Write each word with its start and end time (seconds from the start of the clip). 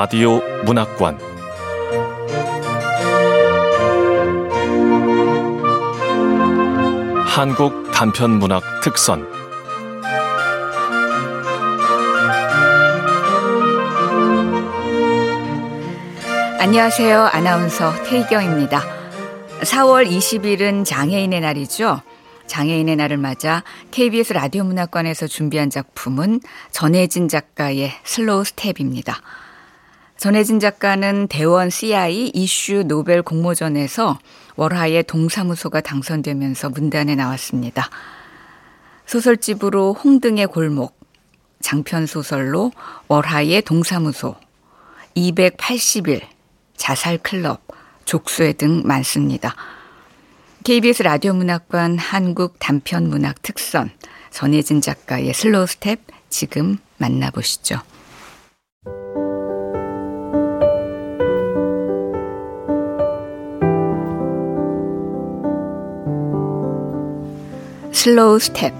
라디오 0.00 0.40
문학관 0.64 1.18
한국 7.26 7.92
단편 7.92 8.38
문학 8.38 8.62
특선 8.82 9.30
안녕하세요. 16.58 17.20
아나운서 17.20 17.92
태희경입니다. 18.04 18.80
4월 19.60 20.10
20일은 20.10 20.86
장애인의 20.86 21.42
날이죠. 21.42 22.00
장애인의 22.46 22.96
날을 22.96 23.18
맞아 23.18 23.62
KBS 23.90 24.32
라디오 24.32 24.64
문학관에서 24.64 25.26
준비한 25.26 25.68
작품은 25.68 26.40
전혜진 26.70 27.28
작가의 27.28 27.92
슬로우 28.04 28.44
스텝입니다. 28.44 29.20
전혜진 30.20 30.60
작가는 30.60 31.28
대원 31.28 31.70
CI 31.70 32.32
이슈 32.34 32.82
노벨 32.86 33.22
공모전에서 33.22 34.18
월하의 34.56 35.04
동사무소가 35.04 35.80
당선되면서 35.80 36.68
문단에 36.68 37.14
나왔습니다. 37.14 37.88
소설집으로 39.06 39.94
홍등의 39.94 40.48
골목, 40.48 41.00
장편 41.60 42.04
소설로 42.04 42.70
월하의 43.08 43.62
동사무소, 43.62 44.36
280일, 45.16 46.20
자살 46.76 47.16
클럽, 47.16 47.62
족쇄 48.04 48.52
등 48.52 48.82
많습니다. 48.84 49.54
KBS 50.64 51.02
라디오 51.02 51.32
문학관 51.32 51.96
한국 51.96 52.56
단편 52.58 53.08
문학 53.08 53.40
특선 53.40 53.90
전혜진 54.30 54.82
작가의 54.82 55.32
슬로우 55.32 55.66
스텝 55.66 55.98
지금 56.28 56.76
만나보시죠. 56.98 57.80
슬로우 68.00 68.38
스텝 68.38 68.72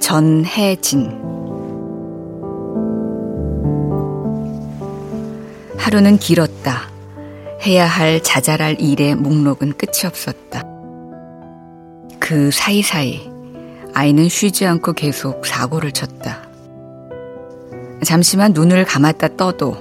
전혜진 0.00 1.12
하루는 5.76 6.16
길었다. 6.18 6.90
해야 7.64 7.86
할 7.86 8.20
자잘할 8.20 8.80
일의 8.80 9.14
목록은 9.14 9.74
끝이 9.74 10.06
없었다. 10.06 10.64
그 12.18 12.50
사이사이 12.50 13.30
아이는 13.94 14.28
쉬지 14.28 14.66
않고 14.66 14.94
계속 14.94 15.46
사고를 15.46 15.92
쳤다. 15.92 16.48
잠시만 18.02 18.54
눈을 18.54 18.84
감았다 18.86 19.36
떠도 19.36 19.76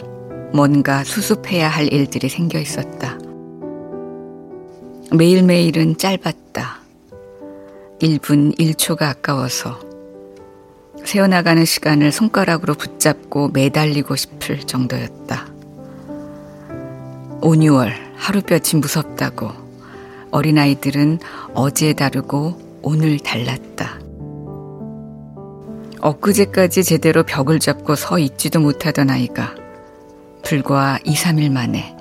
뭔가 0.54 1.04
수습해야 1.04 1.68
할 1.68 1.92
일들이 1.92 2.30
생겨 2.30 2.60
있었다. 2.60 3.18
매일매일은 5.12 5.98
짧았다. 5.98 6.82
1분 8.00 8.56
1초가 8.58 9.04
아까워서 9.04 9.80
새어나가는 11.04 11.66
시간을 11.66 12.12
손가락으로 12.12 12.76
붙잡고 12.76 13.50
매달리고 13.50 14.16
싶을 14.16 14.60
정도였다. 14.60 15.48
5, 17.42 17.52
6월 17.54 17.92
하루볕이 18.16 18.78
무섭다고 18.78 19.50
어린아이들은 20.30 21.20
어제 21.56 21.94
다르고 21.94 22.80
오늘 22.84 23.18
달랐다. 23.18 24.00
엊그제까지 26.02 26.84
제대로 26.84 27.24
벽을 27.24 27.60
잡고 27.60 27.96
서 27.96 28.20
있지도 28.20 28.60
못하던 28.60 29.10
아이가 29.10 29.56
불과 30.44 31.00
2, 31.04 31.16
3일 31.16 31.52
만에 31.52 31.96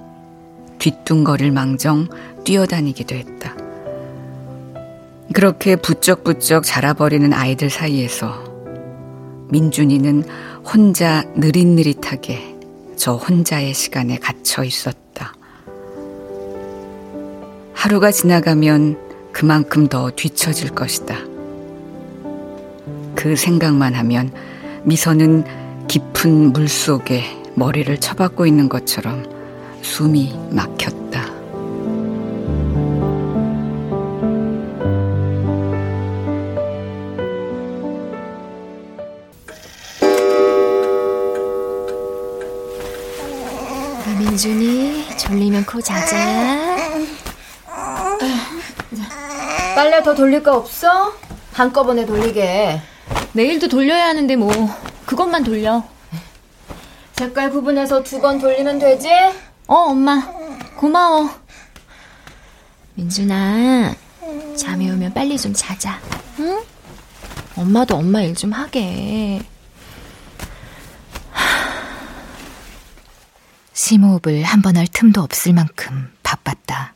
뒤뚱거릴 0.79 1.51
망정 1.51 2.09
뛰어다니기도 2.44 3.15
했다. 3.15 3.56
그렇게 5.32 5.76
부쩍부쩍 5.76 6.65
자라버리는 6.65 7.32
아이들 7.32 7.71
사이에서 7.71 8.44
민준이는 9.50 10.25
혼자 10.65 11.22
느릿느릿하게 11.34 12.56
저 12.97 13.15
혼자의 13.15 13.75
시간에 13.75 14.19
갇혀 14.19 14.65
있었다. 14.65 15.34
하루가 17.75 18.10
지나가면 18.10 18.99
그만큼 19.32 19.87
더 19.87 20.10
뒤처질 20.10 20.70
것이다. 20.70 21.16
그 23.15 23.37
생각만 23.37 23.94
하면 23.94 24.32
미선은 24.82 25.87
깊은 25.87 26.53
물 26.53 26.69
속에 26.69 27.25
머리를 27.55 27.97
쳐박고 27.99 28.47
있는 28.47 28.69
것처럼 28.69 29.25
숨이 29.82 30.34
막혔다. 30.50 31.38
졸리면 45.28 45.66
코 45.66 45.78
자자. 45.83 46.16
빨래 49.75 50.03
더 50.03 50.15
돌릴 50.15 50.43
거 50.43 50.56
없어? 50.56 51.12
한꺼번에 51.53 52.06
돌리게. 52.06 52.81
내일도 53.33 53.69
돌려야 53.69 54.06
하는데 54.06 54.37
뭐 54.37 54.50
그것만 55.06 55.44
돌려. 55.44 55.84
색깔 57.12 57.50
구분해서 57.50 58.03
두 58.03 58.21
번 58.22 58.38
돌리면 58.38 58.78
되지? 58.78 59.11
어, 59.67 59.75
엄마. 59.91 60.22
고마워. 60.77 61.28
민준아, 62.94 63.94
잠이 64.56 64.91
오면 64.91 65.12
빨리 65.12 65.37
좀 65.38 65.53
자자. 65.53 66.00
응? 66.41 66.62
엄마도 67.55 67.97
엄마 67.97 68.22
일 68.22 68.34
좀 68.34 68.50
하게. 68.53 69.43
심호흡을 73.83 74.43
한 74.43 74.61
번 74.61 74.77
할 74.77 74.89
틈도 74.89 75.22
없을 75.22 75.53
만큼 75.53 76.11
바빴다. 76.25 76.94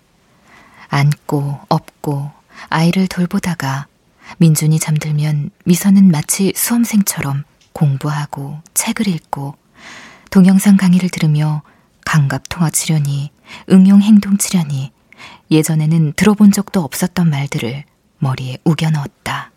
앉고 0.88 1.60
업고 1.68 2.32
아이를 2.70 3.06
돌보다가 3.06 3.86
민준이 4.38 4.80
잠들면 4.80 5.50
미선은 5.64 6.10
마치 6.10 6.52
수험생처럼 6.56 7.44
공부하고 7.72 8.60
책을 8.74 9.06
읽고 9.06 9.54
동영상 10.32 10.76
강의를 10.76 11.08
들으며 11.08 11.62
감갑 12.04 12.48
통화 12.48 12.68
치료니 12.68 13.30
응용 13.70 14.02
행동 14.02 14.36
치료니 14.36 14.90
예전에는 15.52 16.14
들어본 16.14 16.50
적도 16.50 16.82
없었던 16.82 17.30
말들을 17.30 17.84
머리에 18.18 18.58
우겨 18.64 18.90
넣었다. 18.90 19.52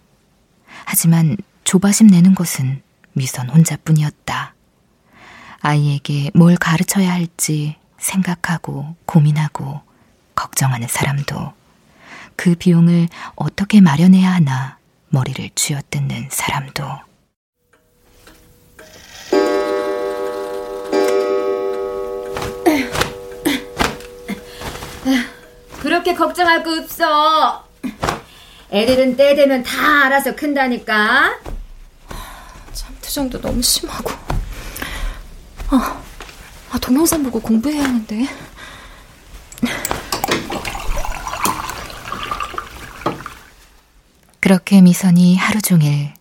하지만 0.85 1.38
조바심 1.64 2.06
내는 2.06 2.35
것은 2.35 2.84
미선 3.14 3.50
혼자뿐이었다. 3.50 4.55
아이에게 5.66 6.30
뭘 6.36 6.56
가르쳐야 6.58 7.12
할지 7.12 7.76
생각하고 7.98 8.96
고민하고 9.08 9.81
걱정하는 10.36 10.88
사람도 10.88 11.53
그 12.36 12.53
비용을 12.53 13.08
어떻게 13.36 13.81
마련해야 13.81 14.31
하나 14.31 14.78
머리를 15.09 15.50
쥐어뜯는 15.56 16.28
사람도 16.30 16.86
그렇게 25.79 26.14
걱정할 26.14 26.64
거 26.64 26.78
없어. 26.78 27.67
애들은 28.72 29.16
때 29.17 29.34
되면 29.35 29.64
다 29.64 30.06
알아서 30.06 30.35
큰다니까. 30.35 31.40
잠투정도 32.73 33.41
너무 33.41 33.62
심하고. 33.64 34.34
아, 35.70 36.02
아, 36.72 36.78
동영상 36.79 37.23
보고 37.23 37.40
공부해야 37.40 37.84
하는데. 37.84 38.28
그렇게 44.40 44.82
미선이 44.82 45.38
하루 45.38 45.59
종일 45.59 46.14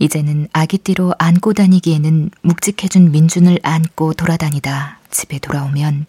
이제는 0.00 0.48
아기띠로 0.52 1.14
안고 1.18 1.52
다니기에는 1.52 2.30
묵직해준 2.42 3.12
민준을 3.12 3.60
안고 3.62 4.14
돌아다니다 4.14 4.98
집에 5.10 5.38
돌아오면 5.38 6.06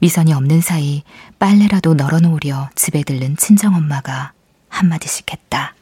미선이 0.00 0.32
없는 0.32 0.62
사이 0.62 1.02
빨래라도 1.38 1.92
널어놓으려 1.92 2.70
집에 2.74 3.02
들른 3.02 3.36
친정엄마가 3.36 4.32
한마디씩 4.70 5.30
했다. 5.30 5.74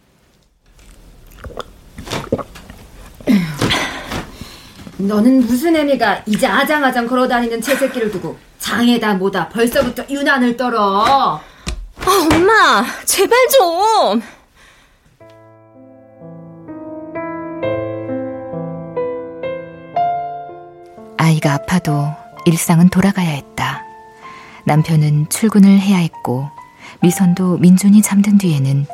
너는 4.98 5.46
무슨 5.46 5.76
애미가 5.76 6.22
이제 6.26 6.46
아장아장 6.46 7.06
걸어다니는 7.06 7.60
제 7.60 7.74
새끼를 7.74 8.10
두고 8.10 8.36
장에다 8.58 9.14
뭐다 9.14 9.48
벌써부터 9.50 10.04
유난을 10.08 10.56
떨어. 10.56 11.40
아, 11.98 12.28
엄마, 12.34 12.84
제발 13.04 13.38
좀. 13.48 14.22
아이가 21.18 21.54
아파도 21.54 22.08
일상은 22.44 22.88
돌아가야 22.88 23.28
했다. 23.28 23.82
남편은 24.64 25.28
출근을 25.28 25.78
해야 25.78 25.98
했고 25.98 26.48
미선도 27.00 27.58
민준이 27.58 28.00
잠든 28.02 28.38
뒤에는 28.38 28.86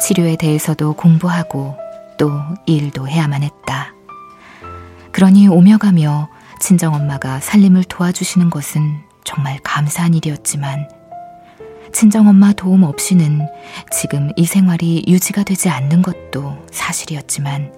치료에 0.00 0.36
대해서도 0.36 0.94
공부하고 0.94 1.76
또 2.18 2.30
일도 2.66 3.08
해야만 3.08 3.42
했다. 3.42 3.92
그러니 5.12 5.46
오며 5.48 5.78
가며 5.78 6.28
친정엄마가 6.60 7.40
살림을 7.40 7.84
도와주시는 7.84 8.50
것은 8.50 9.00
정말 9.24 9.58
감사한 9.62 10.14
일이었지만 10.14 10.88
친정엄마 11.92 12.54
도움 12.54 12.82
없이는 12.84 13.46
지금 13.92 14.32
이 14.36 14.46
생활이 14.46 15.04
유지가 15.06 15.42
되지 15.42 15.68
않는 15.68 16.02
것도 16.02 16.66
사실이었지만 16.70 17.72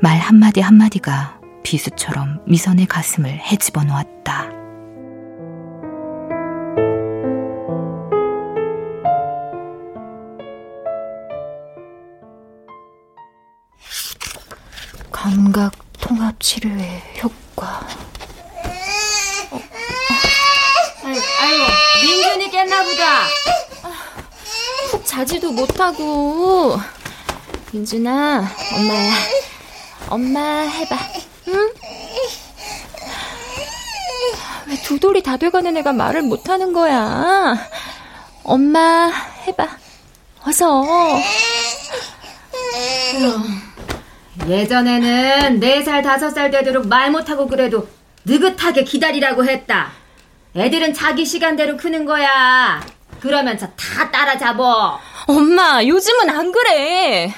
말 0.00 0.18
한마디 0.18 0.60
한마디가 0.60 1.40
비수처럼 1.64 2.40
미선의 2.46 2.86
가슴을 2.86 3.30
헤집어 3.30 3.82
놓았다. 3.82 4.58
감각 15.10 15.87
통합 16.08 16.34
치료의 16.40 17.02
효과. 17.22 17.86
어, 19.50 19.60
아이고, 21.04 21.20
아이고, 21.40 21.64
민준이 22.02 22.50
깼나 22.50 22.82
보다. 22.84 23.24
푹 24.90 25.04
자지도 25.06 25.52
못하고. 25.52 26.78
민준아, 27.72 28.48
엄마야. 28.74 29.14
엄마 30.08 30.40
해봐. 30.62 30.96
응? 31.48 31.72
왜 34.66 34.76
두 34.82 34.98
돌이 34.98 35.22
다 35.22 35.36
돼가는 35.36 35.76
애가 35.78 35.92
말을 35.92 36.22
못하는 36.22 36.72
거야? 36.72 37.54
엄마 38.44 39.10
해봐. 39.46 39.68
어서. 40.46 40.84
예전에는 44.48 45.60
4살, 45.60 46.02
5살 46.04 46.50
되도록 46.50 46.86
말 46.88 47.10
못하고 47.10 47.46
그래도 47.46 47.88
느긋하게 48.24 48.84
기다리라고 48.84 49.44
했다. 49.44 49.92
애들은 50.56 50.94
자기 50.94 51.24
시간대로 51.24 51.76
크는 51.76 52.04
거야. 52.06 52.84
그러면서 53.20 53.66
다 53.76 54.10
따라잡어. 54.10 55.00
엄마, 55.26 55.84
요즘은 55.84 56.30
안 56.30 56.50
그래. 56.52 57.32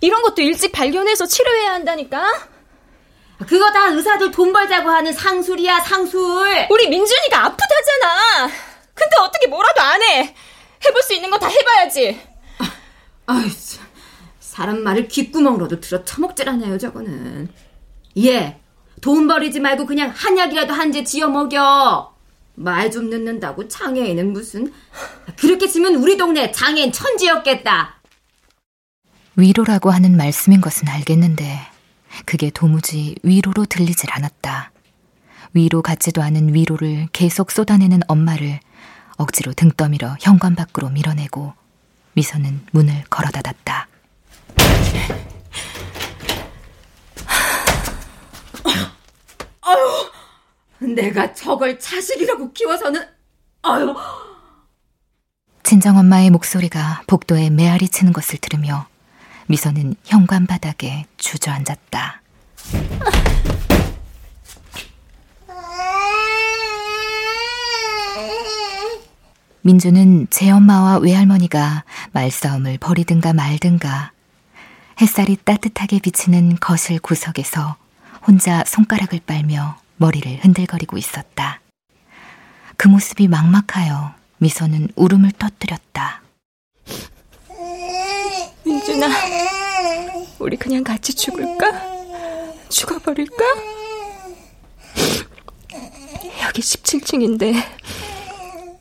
이런 0.00 0.22
것도 0.22 0.42
일찍 0.42 0.72
발견해서 0.72 1.26
치료해야 1.26 1.72
한다니까? 1.74 2.24
그거 3.46 3.70
다 3.72 3.86
의사들 3.88 4.30
돈 4.30 4.52
벌자고 4.52 4.90
하는 4.90 5.12
상술이야, 5.12 5.80
상술. 5.80 6.66
우리 6.70 6.88
민준이가 6.88 7.44
아프다잖아. 7.46 8.50
근데 8.94 9.16
어떻게 9.22 9.46
뭐라도 9.46 9.80
안 9.80 10.02
해? 10.02 10.34
해볼 10.84 11.02
수 11.02 11.14
있는 11.14 11.30
거 11.30 11.38
다 11.38 11.48
해봐야지. 11.48 12.20
아유, 13.26 13.48
사람 14.60 14.82
말을 14.82 15.08
귓구멍으로도 15.08 15.80
들어 15.80 16.04
처먹질하네요, 16.04 16.76
저거는. 16.76 17.48
예, 18.18 18.60
돈 19.00 19.26
버리지 19.26 19.58
말고 19.58 19.86
그냥 19.86 20.10
한약이라도 20.14 20.74
한 20.74 20.92
제 20.92 21.02
지어 21.02 21.28
먹여. 21.28 22.14
말 22.56 22.90
좀 22.90 23.08
늦는다고 23.08 23.68
장애인은 23.68 24.34
무슨. 24.34 24.70
그렇게 25.38 25.66
치면 25.66 25.94
우리 25.94 26.18
동네 26.18 26.50
장애인 26.52 26.92
천지였겠다. 26.92 28.00
위로라고 29.36 29.90
하는 29.90 30.14
말씀인 30.18 30.60
것은 30.60 30.88
알겠는데 30.88 31.58
그게 32.26 32.50
도무지 32.50 33.14
위로로 33.22 33.64
들리질 33.64 34.10
않았다. 34.12 34.72
위로 35.54 35.80
같지도 35.80 36.20
않은 36.20 36.52
위로를 36.52 37.08
계속 37.14 37.50
쏟아내는 37.50 38.00
엄마를 38.08 38.60
억지로 39.16 39.54
등 39.54 39.70
떠밀어 39.70 40.16
현관 40.20 40.54
밖으로 40.54 40.90
밀어내고 40.90 41.54
미선은 42.12 42.66
문을 42.72 43.04
걸어 43.08 43.30
닫았다. 43.30 43.88
아유, 49.62 50.10
내가 50.94 51.32
저걸 51.34 51.78
자식이라고 51.78 52.52
키워서는, 52.52 53.06
아유. 53.62 53.94
친정 55.62 55.98
엄마의 55.98 56.30
목소리가 56.30 57.02
복도에 57.06 57.50
메아리 57.50 57.88
치는 57.88 58.12
것을 58.12 58.38
들으며 58.40 58.88
미선은 59.46 59.94
현관 60.04 60.46
바닥에 60.46 61.06
주저앉았다. 61.16 62.22
민주는 69.62 70.26
제 70.30 70.50
엄마와 70.50 70.98
외할머니가 70.98 71.84
말싸움을 72.12 72.78
벌이든가 72.78 73.32
말든가 73.32 74.12
햇살이 75.00 75.36
따뜻하게 75.36 75.98
비치는 76.00 76.56
거실 76.60 77.00
구석에서 77.00 77.76
혼자 78.26 78.62
손가락을 78.66 79.20
빨며 79.26 79.78
머리를 79.96 80.44
흔들거리고 80.44 80.98
있었다. 80.98 81.60
그 82.76 82.86
모습이 82.86 83.26
막막하여 83.28 84.14
미소는 84.38 84.88
울음을 84.96 85.32
터뜨렸다. 85.32 86.20
민준아, 88.64 89.08
우리 90.38 90.58
그냥 90.58 90.84
같이 90.84 91.14
죽을까? 91.14 91.80
죽어버릴까? 92.68 93.44
여기 96.44 96.60
17층인데 96.60 97.54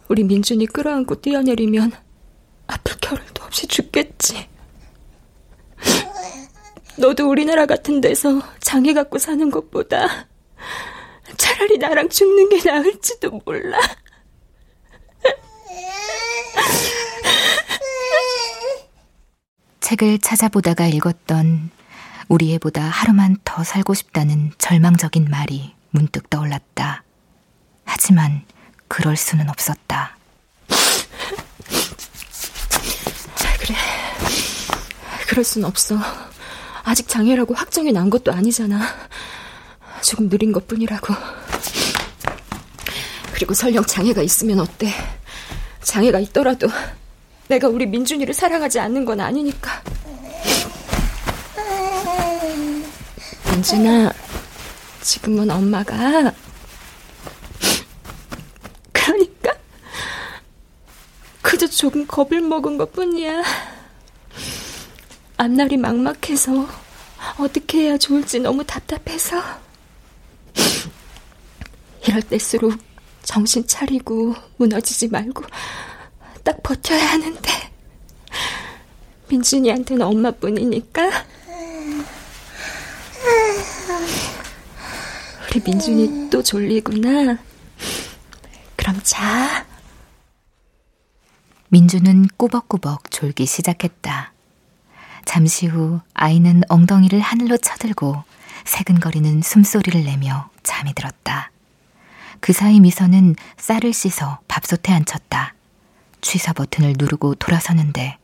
우리 0.10 0.24
민준이 0.24 0.65
끌어안고 0.65 1.22
뛰어내리면 1.22 1.94
아플 2.68 2.98
겨를도 3.00 3.45
없이 3.45 3.68
죽겠지. 3.68 4.50
너도 7.00 7.30
우리나라 7.30 7.66
같은 7.66 8.01
데서 8.01 8.42
장애 8.60 8.94
갖고 8.94 9.18
사는 9.18 9.50
것보다 9.50 10.28
차라리 11.38 11.78
나랑 11.78 12.10
죽는 12.10 12.50
게 12.50 12.69
나을지도 12.69 13.42
몰라. 13.46 13.80
책을 19.79 20.20
찾아보다가 20.20 20.88
읽었던 20.88 21.72
우리 22.27 22.53
애보다 22.53 22.84
하루만 22.84 23.38
더 23.44 23.63
살고 23.63 23.94
싶다는 23.94 24.51
절망적인 24.58 25.29
말이 25.32 25.74
문득 25.91 26.29
떠올랐다. 26.29 27.03
하지만 27.86 28.44
그럴 28.88 29.15
수는 29.15 29.50
없었다. 29.50 30.18
그래. 33.62 33.75
그럴 35.27 35.44
순 35.44 35.63
없어. 35.63 35.98
아직 36.89 37.08
장애라고 37.08 37.53
확정이 37.53 37.91
난 37.91 38.10
것도 38.10 38.34
아니잖아. 38.34 38.81
조금 40.01 40.27
느린 40.27 40.51
것 40.51 40.67
뿐이라고. 40.67 41.13
그리고 43.31 43.53
설령 43.53 43.86
장애가 43.86 44.24
있으면 44.24 44.60
어때? 44.60 44.91
장애가 45.84 46.17
있더라도 46.22 46.67
내가 47.48 47.67
우리 47.67 47.86
민준이를 47.86 48.34
사랑하지 48.34 48.79
않는 48.79 49.05
건 49.05 49.19
아니니까. 49.19 49.84
민준아, 53.51 54.12
지금은 55.01 55.51
엄마가 55.51 56.34
그러니까 58.91 59.53
그저 61.43 61.67
조금 61.67 62.08
겁을 62.08 62.41
먹은 62.41 62.79
것 62.79 62.91
뿐이야. 62.93 63.43
앞날이 65.38 65.77
막막해서 65.77 66.78
어떻게 67.39 67.84
해야 67.84 67.98
좋을지 67.98 68.39
너무 68.39 68.63
답답해서. 68.63 69.41
이럴 72.08 72.22
때일수록 72.22 72.77
정신 73.24 73.65
차리고 73.67 74.36
무너지지 74.58 75.08
말고 75.08 75.43
딱 76.43 76.62
버텨야 76.63 77.12
하는데. 77.12 77.51
민준이한테는 79.29 80.05
엄마뿐이니까. 80.05 81.25
우리 85.50 85.62
민준이 85.63 86.29
또 86.29 86.41
졸리구나. 86.43 87.38
그럼 88.75 89.00
자. 89.03 89.65
민주는 91.69 92.27
꾸벅꾸벅 92.38 93.12
졸기 93.12 93.46
시작했다. 93.46 94.34
잠시 95.25 95.67
후 95.67 96.01
아이는 96.13 96.61
엉덩이를 96.69 97.19
하늘로 97.19 97.57
쳐들고 97.57 98.23
새근거리는 98.65 99.41
숨소리를 99.41 100.03
내며 100.03 100.49
잠이 100.63 100.93
들었다. 100.93 101.51
그 102.39 102.53
사이 102.53 102.79
미선은 102.79 103.35
쌀을 103.57 103.93
씻어 103.93 104.39
밥솥에 104.47 104.93
앉혔다. 104.93 105.53
취사 106.21 106.53
버튼을 106.53 106.95
누르고 106.97 107.35
돌아서는데 107.35 108.17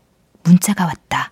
문자가 0.43 0.85
왔다. 0.85 1.31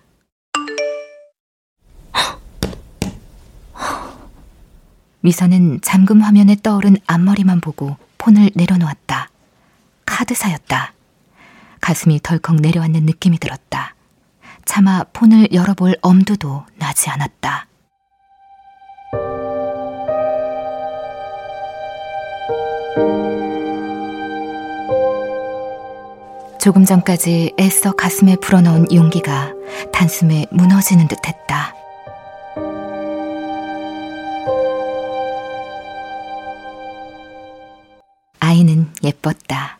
미선은 5.20 5.80
잠금 5.80 6.20
화면에 6.20 6.54
떠오른 6.62 6.96
앞머리만 7.06 7.60
보고 7.62 7.96
폰을 8.18 8.50
내려놓았다. 8.54 9.30
카드사였다. 10.04 10.92
가슴이 11.80 12.20
덜컥 12.22 12.56
내려앉는 12.56 13.04
느낌이 13.04 13.38
들었다. 13.38 13.94
차마 14.64 15.04
폰을 15.12 15.48
열어볼 15.52 15.96
엄두도 16.02 16.64
나지 16.78 17.10
않았다. 17.10 17.68
조금 26.60 26.86
전까지 26.86 27.52
애써 27.60 27.92
가슴에 27.92 28.36
불어넣은 28.36 28.86
용기가 28.90 29.52
단숨에 29.92 30.46
무너지는 30.50 31.08
듯 31.08 31.18
했다. 31.28 31.74
아이는 38.40 38.90
예뻤다. 39.02 39.78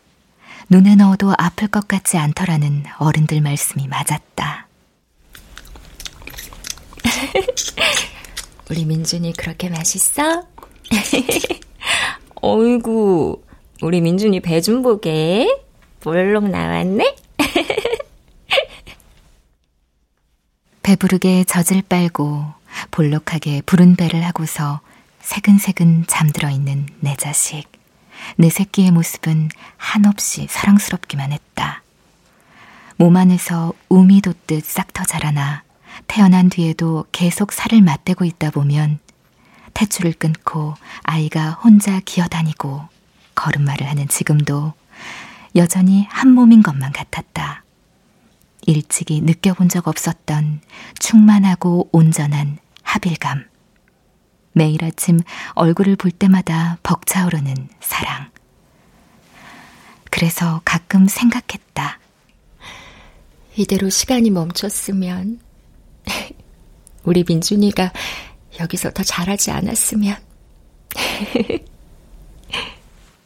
눈에 0.69 0.95
넣어도 0.95 1.33
아플 1.37 1.67
것 1.67 1.87
같지 1.87 2.17
않더라는 2.17 2.83
어른들 2.99 3.41
말씀이 3.41 3.87
맞았다. 3.87 4.67
우리 8.69 8.85
민준이 8.85 9.33
그렇게 9.33 9.69
맛있어? 9.69 10.43
어이구, 12.41 13.41
우리 13.81 14.01
민준이 14.01 14.39
배 14.41 14.61
좀 14.61 14.81
보게. 14.81 15.47
볼록 16.01 16.47
나왔네? 16.49 17.15
배부르게 20.83 21.45
젖을 21.45 21.81
빨고 21.89 22.45
볼록하게 22.91 23.61
부른 23.65 23.95
배를 23.95 24.23
하고서 24.23 24.81
새근새근 25.21 26.05
잠들어 26.07 26.49
있는 26.49 26.85
내 26.99 27.15
자식. 27.15 27.65
내 28.37 28.49
새끼의 28.49 28.91
모습은 28.91 29.49
한없이 29.77 30.45
사랑스럽기만 30.49 31.31
했다. 31.31 31.81
몸 32.97 33.17
안에서 33.17 33.73
우미 33.89 34.21
돋듯 34.21 34.63
싹터 34.63 35.03
자라나 35.05 35.63
태어난 36.07 36.49
뒤에도 36.49 37.05
계속 37.11 37.51
살을 37.51 37.81
맞대고 37.81 38.25
있다 38.25 38.51
보면 38.51 38.99
태출을 39.73 40.13
끊고 40.13 40.73
아이가 41.03 41.51
혼자 41.51 41.99
기어다니고 41.99 42.87
걸음마를 43.35 43.87
하는 43.87 44.07
지금도 44.07 44.73
여전히 45.55 46.05
한 46.09 46.29
몸인 46.31 46.63
것만 46.63 46.91
같았다. 46.91 47.63
일찍이 48.67 49.21
느껴본 49.21 49.69
적 49.69 49.87
없었던 49.87 50.61
충만하고 50.99 51.89
온전한 51.91 52.57
합일감. 52.81 53.45
매일 54.53 54.83
아침 54.83 55.19
얼굴을 55.53 55.97
볼 55.97 56.11
때마다 56.11 56.77
벅차오르는 56.81 57.69
사랑. 57.81 58.29
그래서 60.09 60.61
가끔 60.63 61.07
생각했다. 61.07 61.99
이대로 63.57 63.89
시간이 63.89 64.29
멈췄으면, 64.31 65.39
우리 67.03 67.23
민준이가 67.27 67.91
여기서 68.59 68.91
더 68.91 69.03
잘하지 69.03 69.51
않았으면. 69.51 70.15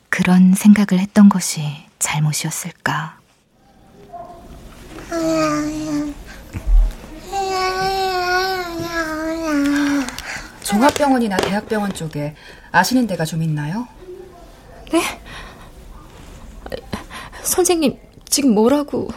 그런 0.10 0.54
생각을 0.54 1.00
했던 1.02 1.30
것이 1.30 1.62
잘못이었을까? 2.00 3.20
종합병원이나 10.64 11.38
대학병원 11.38 11.94
쪽에 11.94 12.36
아시는 12.72 13.08
데가 13.08 13.26
좀 13.26 13.42
있나요? 13.42 13.88
네? 14.92 15.02
선생님, 17.44 17.98
지금 18.26 18.54
뭐라고? 18.54 19.10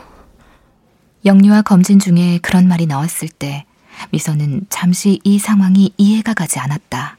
영유아 1.25 1.63
검진 1.63 1.99
중에 1.99 2.39
그런 2.43 2.67
말이 2.67 2.87
나왔을 2.87 3.29
때 3.29 3.65
미선은 4.11 4.67
잠시 4.69 5.21
이 5.23 5.39
상황이 5.39 5.93
이해가 5.97 6.35
가지 6.35 6.59
않았다. 6.59 7.19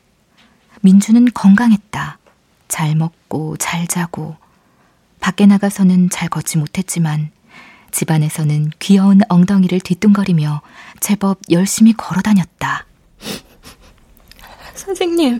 민주는 0.81 1.25
건강했다. 1.33 2.19
잘 2.67 2.95
먹고 2.95 3.55
잘 3.57 3.88
자고 3.88 4.36
밖에 5.22 5.45
나가서는 5.45 6.10
잘 6.10 6.27
걷지 6.27 6.57
못했지만 6.57 7.31
집안에서는 7.91 8.72
귀여운 8.79 9.22
엉덩이를 9.29 9.79
뒤뚱거리며 9.79 10.62
제법 11.00 11.39
열심히 11.50 11.93
걸어 11.93 12.22
다녔다. 12.22 12.86
선생님, 14.75 15.39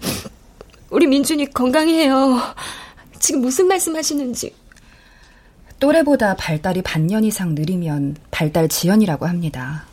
우리 0.89 1.08
민준이 1.08 1.51
건강해요. 1.51 2.39
지금 3.20 3.41
무슨 3.41 3.67
말씀 3.67 3.96
하시는지. 3.96 4.55
또래보다 5.83 6.37
발달이 6.37 6.81
반년 6.81 7.25
이상 7.25 7.55
느리면 7.55 8.15
발달 8.31 8.69
지연이라고 8.69 9.27
합니다. 9.27 9.83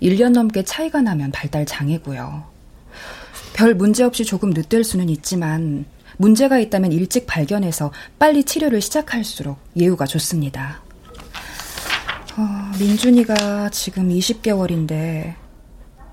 1년 0.00 0.30
넘게 0.30 0.62
차이가 0.62 1.02
나면 1.02 1.32
발달 1.32 1.66
장애고요. 1.66 2.44
별 3.52 3.74
문제 3.74 4.04
없이 4.04 4.24
조금 4.24 4.50
늦될 4.50 4.84
수는 4.84 5.08
있지만 5.08 5.84
문제가 6.16 6.60
있다면 6.60 6.92
일찍 6.92 7.26
발견해서 7.26 7.90
빨리 8.20 8.44
치료를 8.44 8.80
시작할수록 8.80 9.58
예후가 9.76 10.06
좋습니다. 10.06 10.80
어, 12.36 12.70
민준이가 12.78 13.70
지금 13.70 14.10
20개월인데 14.10 15.34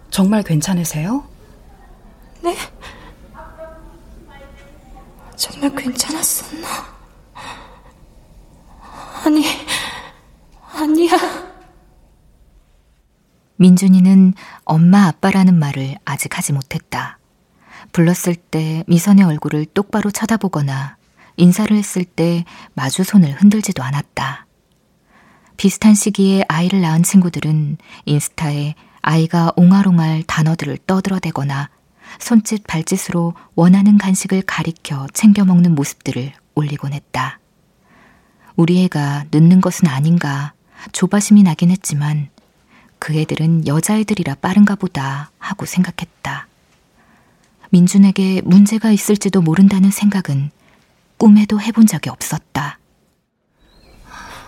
정말 0.10 0.42
괜찮으세요? 0.42 1.24
네? 2.42 2.58
정말 5.36 5.76
괜찮았었나? 5.76 6.97
아니, 9.28 9.44
아니야. 10.74 11.18
민준이는 13.58 14.34
엄마 14.64 15.08
아빠라는 15.08 15.54
말을 15.60 15.98
아직 16.06 16.38
하지 16.38 16.54
못했다. 16.54 17.20
불렀을 17.92 18.36
때 18.36 18.86
미선의 18.88 19.26
얼굴을 19.26 19.66
똑바로 19.66 20.12
쳐다보거나 20.12 20.96
인사를 21.36 21.76
했을 21.76 22.06
때 22.06 22.46
마주 22.74 23.04
손을 23.04 23.34
흔들지도 23.34 23.84
않았다. 23.84 24.46
비슷한 25.58 25.94
시기에 25.94 26.46
아이를 26.48 26.80
낳은 26.80 27.04
친구들은 27.04 27.80
인스타에 28.06 28.76
아이가 29.02 29.52
옹알옹알 29.58 30.24
단어들을 30.24 30.78
떠들어대거나 30.88 31.70
손짓 32.20 32.66
발짓으로 32.66 33.34
원하는 33.56 33.98
간식을 33.98 34.44
가리켜 34.44 35.08
챙겨 35.14 35.44
먹는 35.44 35.76
모습들을 35.76 36.32
올리곤 36.56 36.94
했다. 36.94 37.42
우리 38.58 38.84
애가 38.86 39.26
늦는 39.32 39.62
것은 39.62 39.88
아닌가 39.88 40.54
조바심이 40.92 41.44
나긴 41.44 41.70
했지만 41.70 42.30
그 42.98 43.14
애들은 43.16 43.68
여자애들이라 43.68 44.36
빠른가 44.36 44.74
보다 44.74 45.30
하고 45.38 45.68
생각했다. 45.68 46.48
민준에게 47.70 48.42
문제가 48.44 48.90
있을지도 48.90 49.42
모른다는 49.42 49.92
생각은 49.92 50.50
꿈에도 51.18 51.62
해본 51.62 51.86
적이 51.86 52.10
없었다. 52.10 52.80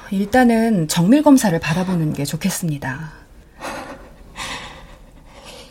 일단은 0.09 0.87
정밀 0.87 1.21
검사를 1.21 1.57
받아보는 1.59 2.13
게 2.13 2.25
좋겠습니다. 2.25 3.11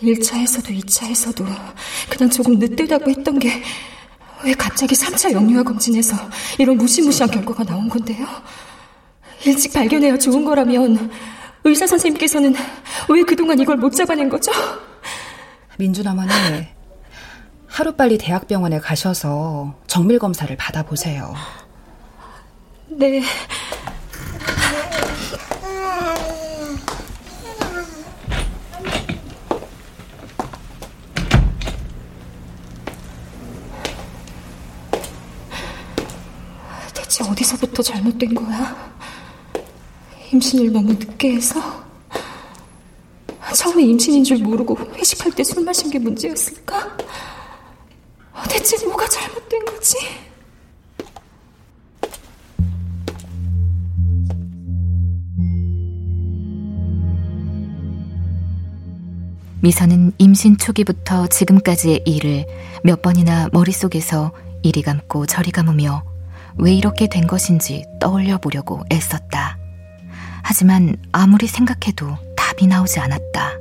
1차에서도 0.00 0.80
2차에서도 0.80 1.45
그냥 2.09 2.30
조금 2.30 2.61
늦들다고 2.61 3.11
했던 3.11 3.40
게 3.40 3.64
왜 4.45 4.52
갑자기 4.54 4.95
3차 4.95 5.33
영유아 5.33 5.62
검진에서 5.62 6.16
이런 6.59 6.76
무시무시한 6.76 7.30
결과가 7.30 7.64
나온 7.64 7.88
건데요? 7.88 8.26
일찍 9.45 9.73
발견해야 9.73 10.18
좋은 10.18 10.45
거라면 10.45 11.11
의사 11.64 11.87
선생님께서는 11.87 12.54
왜 13.09 13.23
그동안 13.23 13.59
이걸 13.59 13.76
못 13.76 13.90
잡아낸 13.90 14.28
거죠? 14.28 14.52
어머니, 16.30 16.66
하루빨리 17.66 18.18
대학병원에 18.18 18.80
가셔서 18.80 19.75
정밀 19.87 20.18
검사를 20.18 20.54
받아보세요. 20.57 21.35
네. 22.88 23.23
대체 37.19 37.25
어디서부터 37.31 37.83
잘못된 37.83 38.33
거야? 38.35 38.95
임신을 40.33 40.73
너무 40.73 40.93
늦게 40.93 41.35
해서? 41.35 41.61
처음에 43.57 43.83
임신인 43.83 44.23
줄 44.23 44.39
모르고 44.39 44.79
회식할 44.95 45.33
때 45.33 45.43
술 45.43 45.65
마신 45.65 45.91
게 45.91 45.99
문제였을까? 45.99 46.97
대체 48.49 48.87
뭐가 48.87 49.09
잘못된 49.09 49.65
거지? 49.65 49.97
미선은 59.61 60.13
임신 60.19 60.57
초기부터 60.57 61.27
지금까지의 61.27 62.03
일을 62.07 62.47
몇 62.85 63.03
번이나 63.03 63.49
머릿속에서 63.53 64.33
이리 64.63 64.83
감고 64.83 65.27
저리 65.27 65.51
감으며 65.51 66.08
왜 66.59 66.73
이렇게 66.73 67.07
된 67.07 67.27
것인지 67.27 67.85
떠올려 68.00 68.38
보려고 68.38 68.85
애썼다. 68.93 69.59
하지만 70.43 70.97
아무리 71.12 71.47
생각해도 71.47 72.17
답이 72.37 72.67
나오지 72.67 73.00
않았다. 73.00 73.53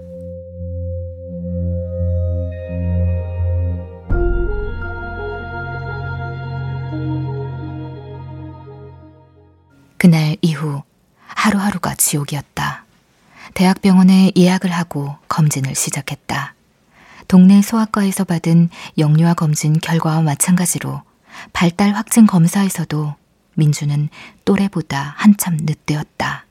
그날 9.98 10.38
이후 10.42 10.84
하루하루가 11.28 11.96
지옥이었다. 11.96 12.86
대학병원에 13.54 14.32
예약을 14.38 14.70
하고 14.72 15.16
검진을 15.28 15.76
시작했다. 15.76 16.54
동네 17.28 17.62
소아과에서 17.62 18.24
받은 18.24 18.70
영유아 18.98 19.34
검진 19.34 19.80
결과와 19.80 20.22
마찬가지로 20.22 21.02
발달 21.54 21.94
확진 21.94 22.28
검사에서도 22.28 23.16
민주는 23.56 24.10
또래보다 24.46 25.16
한참 25.18 25.58
늦대었다. 25.62 26.46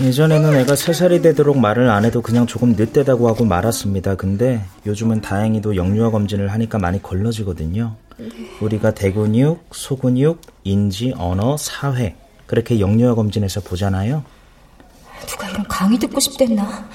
예전에는 0.00 0.54
애가 0.54 0.74
3살이 0.74 1.22
되도록 1.22 1.58
말을 1.58 1.90
안 1.90 2.04
해도 2.04 2.22
그냥 2.22 2.46
조금 2.46 2.72
늦대다고 2.72 3.28
하고 3.28 3.44
말았습니다. 3.44 4.14
근데 4.14 4.64
요즘은 4.86 5.20
다행히도 5.20 5.76
영유아 5.76 6.10
검진을 6.10 6.52
하니까 6.52 6.78
많이 6.78 7.02
걸러지거든요. 7.02 7.96
네. 8.16 8.28
우리가 8.60 8.92
대근육, 8.92 9.68
소근육, 9.72 10.40
인지, 10.64 11.12
언어, 11.18 11.56
사회 11.56 12.16
그렇게 12.46 12.80
영유아 12.80 13.14
검진에서 13.14 13.60
보잖아요. 13.60 14.24
누가 15.26 15.48
이런 15.48 15.66
강의 15.68 15.98
듣고 15.98 16.18
싶댔나? 16.20 16.88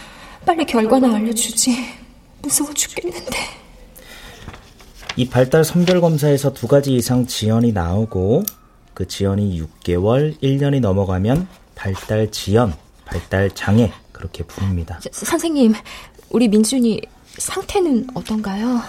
빨리 0.45 0.65
결과나 0.65 1.15
알려주지. 1.15 1.77
무서워 2.41 2.73
죽겠는데. 2.73 3.64
이 5.17 5.29
발달 5.29 5.63
선별 5.63 6.01
검사에서 6.01 6.53
두 6.53 6.67
가지 6.67 6.93
이상 6.95 7.25
지연이 7.25 7.71
나오고 7.71 8.43
그 8.93 9.07
지연이 9.07 9.61
6개월, 9.61 10.39
1년이 10.41 10.81
넘어가면 10.81 11.47
발달 11.75 12.31
지연, 12.31 12.73
발달 13.05 13.49
장애 13.53 13.91
그렇게 14.11 14.43
부릅니다. 14.43 14.99
저, 15.01 15.09
선생님, 15.11 15.73
우리 16.29 16.47
민준이 16.47 17.01
상태는 17.37 18.07
어떤가요? 18.13 18.81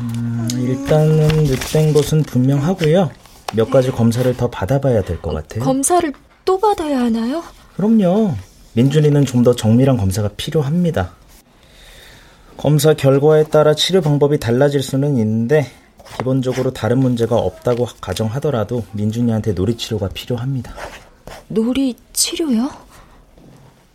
음, 0.00 0.48
일단은 0.52 1.28
늦된 1.44 1.92
것은 1.92 2.22
분명하고요. 2.22 3.10
몇 3.54 3.70
가지 3.70 3.90
검사를 3.90 4.34
더 4.36 4.48
받아봐야 4.50 5.02
될 5.02 5.20
것 5.20 5.32
같아요. 5.32 5.62
검사를 5.64 6.12
또 6.44 6.58
받아야 6.58 7.00
하나요? 7.00 7.42
그럼요. 7.76 8.34
민준이는 8.74 9.24
좀 9.24 9.44
더 9.44 9.54
정밀한 9.54 9.96
검사가 9.96 10.30
필요합니다. 10.36 11.12
검사 12.56 12.94
결과에 12.94 13.44
따라 13.44 13.74
치료 13.74 14.00
방법이 14.00 14.38
달라질 14.38 14.82
수는 14.82 15.16
있는데 15.16 15.70
기본적으로 16.16 16.72
다른 16.72 16.98
문제가 16.98 17.36
없다고 17.36 17.86
가정하더라도 18.00 18.84
민준이한테 18.92 19.52
놀이치료가 19.52 20.08
필요합니다. 20.08 20.74
놀이치료요? 21.48 22.70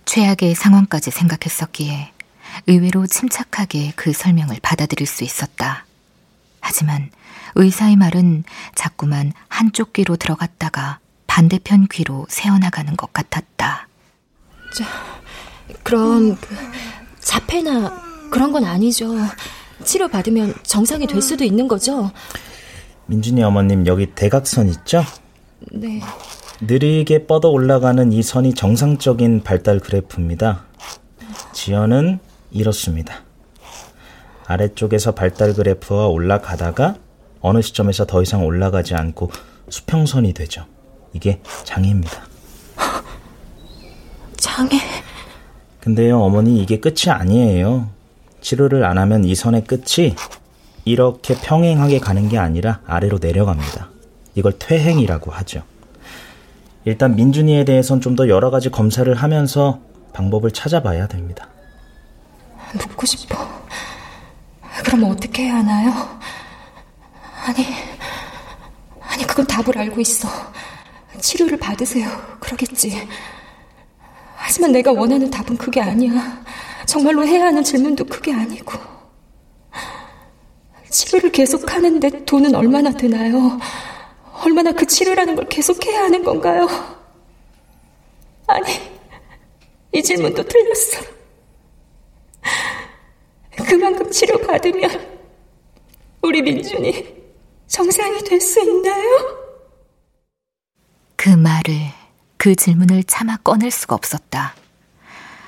최악의 0.06 0.56
상황까지 0.56 1.12
생각했었기에 1.12 2.12
의외로 2.68 3.08
침착하게 3.08 3.94
그 3.96 4.12
설명을 4.12 4.58
받아들일 4.62 5.08
수 5.08 5.24
있었다. 5.24 5.86
하지만 6.60 7.10
의사의 7.56 7.96
말은 7.96 8.44
자꾸만 8.76 9.34
한쪽 9.48 9.94
귀로 9.94 10.16
들어갔다가 10.16 11.00
반대편 11.28 11.88
귀로 11.92 12.26
새어나가는 12.30 12.96
것 12.98 13.14
같았다. 13.14 13.88
자, 14.74 14.86
그럼 15.84 16.36
그 16.36 16.56
자폐나 17.20 18.09
그런 18.30 18.52
건 18.52 18.66
아니죠. 18.66 19.14
치료받으면 19.84 20.54
정상이 20.64 21.08
될 21.08 21.22
수도 21.22 21.44
있는 21.44 21.68
거죠? 21.68 22.12
민준이 23.08 23.42
어머님 23.44 23.88
여기 23.88 24.08
대각선 24.08 24.68
있죠? 24.70 25.04
네. 25.72 26.02
느리게 26.62 27.26
뻗어 27.26 27.50
올라가는 27.50 28.12
이 28.12 28.22
선이 28.22 28.54
정상적인 28.54 29.44
발달 29.44 29.80
그래프입니다. 29.80 30.66
지연은 31.54 32.20
이렇습니다. 32.52 33.24
아래쪽에서 34.46 35.14
발달 35.14 35.54
그래프가 35.54 36.08
올라가다가 36.08 36.96
어느 37.42 37.62
시점에서 37.62 38.06
더 38.06 38.22
이상 38.22 38.46
올라가지 38.46 38.96
않고 38.96 39.32
수평선이 39.70 40.34
되죠. 40.34 40.66
이게 41.14 41.42
장애입니다. 41.64 42.28
장애? 44.38 44.78
근데요, 45.80 46.20
어머니, 46.22 46.62
이게 46.62 46.80
끝이 46.80 47.10
아니에요. 47.10 47.90
치료를 48.42 48.84
안 48.86 48.98
하면 48.98 49.24
이 49.24 49.36
선의 49.36 49.64
끝이 49.64 50.16
이렇게 50.86 51.36
평행하게 51.36 52.00
가는 52.00 52.30
게 52.30 52.38
아니라 52.38 52.82
아래로 52.88 53.20
내려갑니다. 53.22 53.90
이걸 54.36 54.58
퇴행이라고 54.58 55.32
하죠. 55.32 55.64
일단 56.86 57.16
민준이에 57.16 57.66
대해선 57.66 58.02
좀 58.02 58.16
더 58.16 58.28
여러 58.30 58.50
가지 58.50 58.70
검사를 58.70 59.14
하면서 59.14 59.80
방법을 60.14 60.52
찾아봐야 60.52 61.08
됩니다. 61.08 61.48
묻고 62.74 63.06
싶어. 63.06 63.36
그럼 64.86 65.04
어떻게 65.06 65.44
해야 65.44 65.56
하나요? 65.56 65.92
아니, 67.46 67.66
아니, 69.02 69.24
그건 69.28 69.46
답을 69.48 69.78
알고 69.78 70.00
있어. 70.02 70.28
치료를 71.20 71.58
받으세요. 71.58 72.10
그러겠지. 72.40 73.08
하지만 74.42 74.72
내가 74.72 74.92
원하는 74.92 75.30
답은 75.30 75.58
그게 75.58 75.82
아니야. 75.82 76.44
정말로 76.86 77.26
해야 77.28 77.46
하는 77.46 77.64
질문도 77.64 78.06
그게 78.06 78.34
아니고. 78.34 78.80
치료를 80.90 81.32
계속 81.32 81.72
하는데 81.72 82.26
돈은 82.26 82.56
얼마나 82.56 82.90
드나요? 82.92 83.60
얼마나 84.44 84.72
그 84.72 84.88
치료라는 84.88 85.36
걸 85.36 85.48
계속해야 85.50 86.04
하는 86.04 86.24
건가요? 86.24 86.68
아니, 88.48 88.66
이 89.92 90.02
질문도 90.02 90.44
틀렸어. 90.44 91.02
그만큼 93.68 94.10
치료받으면 94.10 95.20
우리 96.24 96.42
민준이 96.42 97.14
정상이 97.68 98.20
될 98.24 98.40
수 98.42 98.60
있나요? 98.62 99.38
그 101.16 101.30
말을, 101.30 101.74
그 102.40 102.56
질문을 102.56 103.04
차마 103.04 103.36
꺼낼 103.36 103.70
수가 103.70 103.96
없었다. 103.96 104.56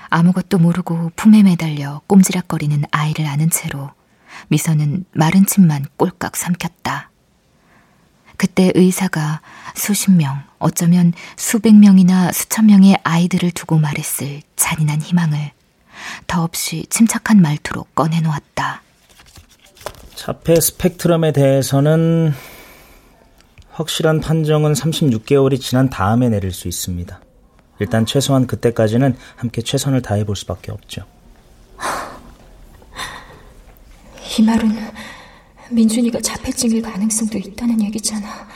아무것도 0.10 0.58
모르고 0.58 1.13
품에 1.15 1.41
매달려 1.41 2.01
꼼지락거리는 2.08 2.84
아이를 2.91 3.27
아는 3.27 3.49
채로 3.49 3.91
미선은 4.49 5.06
마른 5.13 5.45
침만 5.45 5.86
꼴깍 5.95 6.36
삼켰다. 6.36 7.10
그때 8.36 8.73
의사가 8.75 9.39
수십 9.73 10.12
명, 10.12 10.43
어쩌면 10.60 11.13
수백 11.38 11.75
명이나 11.75 12.34
수천 12.34 12.65
명의 12.65 12.97
아이들을 13.04 13.51
두고 13.51 13.77
말했을 13.77 14.41
잔인한 14.58 15.01
희망을 15.01 15.51
더없이 16.27 16.86
침착한 16.89 17.41
말투로 17.41 17.86
꺼내놓았다. 17.95 18.82
자폐 20.15 20.60
스펙트럼에 20.60 21.32
대해서는 21.32 22.34
확실한 23.82 24.20
판정은 24.20 24.74
36개월이 24.74 25.60
지난 25.60 25.89
다음에 25.89 26.30
내릴 26.30 26.52
수 26.52 26.67
있습니다. 26.67 27.20
일단 27.80 28.06
최소한 28.06 28.46
그때까지는 28.46 29.15
함께 29.36 29.63
최선을 29.63 30.04
다해 30.04 30.24
볼 30.24 30.36
수밖에 30.36 30.72
없죠. 30.72 31.04
이 34.38 34.44
말은 34.44 34.70
민준이가 35.72 36.22
자폐증일 36.22 36.84
가능성도 36.84 37.39
있다는 37.39 37.82
얘기잖아. 37.82 38.48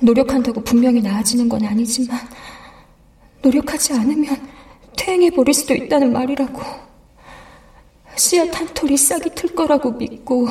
노력한다고 0.00 0.62
분명히 0.62 1.00
나아지는 1.00 1.48
건 1.48 1.64
아니지만 1.64 2.20
노력하지 3.42 3.94
않으면 3.94 4.48
퇴행해 4.96 5.30
버릴 5.30 5.52
수도 5.52 5.74
있다는 5.74 6.12
말이라고. 6.12 6.62
씨앗 8.14 8.54
한 8.54 8.72
톨이 8.72 8.96
싹이 8.96 9.30
틀 9.34 9.54
거라고 9.54 9.92
믿고 9.92 10.48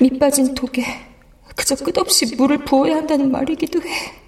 밑 0.00 0.18
빠진 0.18 0.52
독에 0.54 1.13
그저 1.54 1.76
끝없이 1.76 2.34
물을 2.36 2.58
부어야 2.64 2.96
한다는 2.96 3.30
말이기도 3.30 3.80
해. 3.80 4.24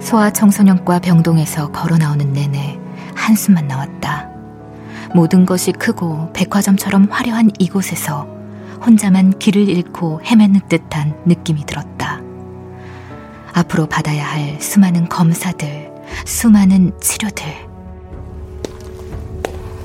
소아 0.00 0.32
청소년과 0.32 1.00
병동에서 1.00 1.72
걸어 1.72 1.98
나오는 1.98 2.32
내내 2.32 2.78
한숨만 3.16 3.66
나왔다. 3.66 4.35
모든 5.14 5.46
것이 5.46 5.72
크고 5.72 6.32
백화점처럼 6.32 7.08
화려한 7.10 7.50
이곳에서 7.58 8.26
혼자만 8.84 9.38
길을 9.38 9.68
잃고 9.68 10.20
헤매는 10.24 10.60
듯한 10.68 11.14
느낌이 11.26 11.64
들었다. 11.64 12.20
앞으로 13.52 13.86
받아야 13.86 14.26
할 14.26 14.60
수많은 14.60 15.08
검사들, 15.08 15.90
수많은 16.26 16.92
치료들. 17.00 17.46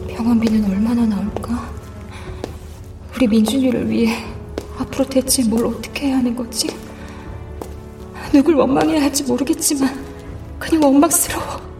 병원비는 0.10 0.70
얼마나 0.70 1.06
나올까? 1.06 1.70
우리 3.16 3.28
민준이를 3.28 3.90
위해 3.90 4.26
앞으로 4.78 5.06
대체 5.06 5.44
뭘 5.44 5.66
어떻게 5.66 6.08
해야 6.08 6.18
하는 6.18 6.36
거지? 6.36 6.68
누굴 8.34 8.56
원망해야 8.56 9.02
할지 9.02 9.24
모르겠지만 9.24 10.06
그냥 10.60 10.84
원망스러워. 10.84 11.71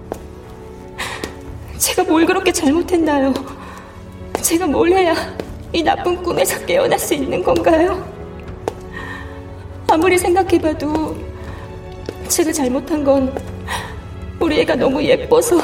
제가 1.82 2.04
뭘 2.04 2.28
그렇게 2.28 2.52
잘못했나요? 2.52 3.34
제가 4.40 4.68
뭘 4.68 4.92
해야 4.92 5.16
이 5.74 5.82
나쁜 5.82 6.22
꿈에서 6.22 6.64
깨어날 6.68 7.00
수 7.00 7.16
있는 7.16 7.44
건가요? 7.44 8.08
아무리 9.88 10.16
생각해봐도 10.16 11.18
제가 12.28 12.52
잘못한 12.52 13.04
건 13.04 13.36
우리 14.40 14.60
애가 14.62 14.76
너무 14.76 15.04
예뻐서 15.04 15.58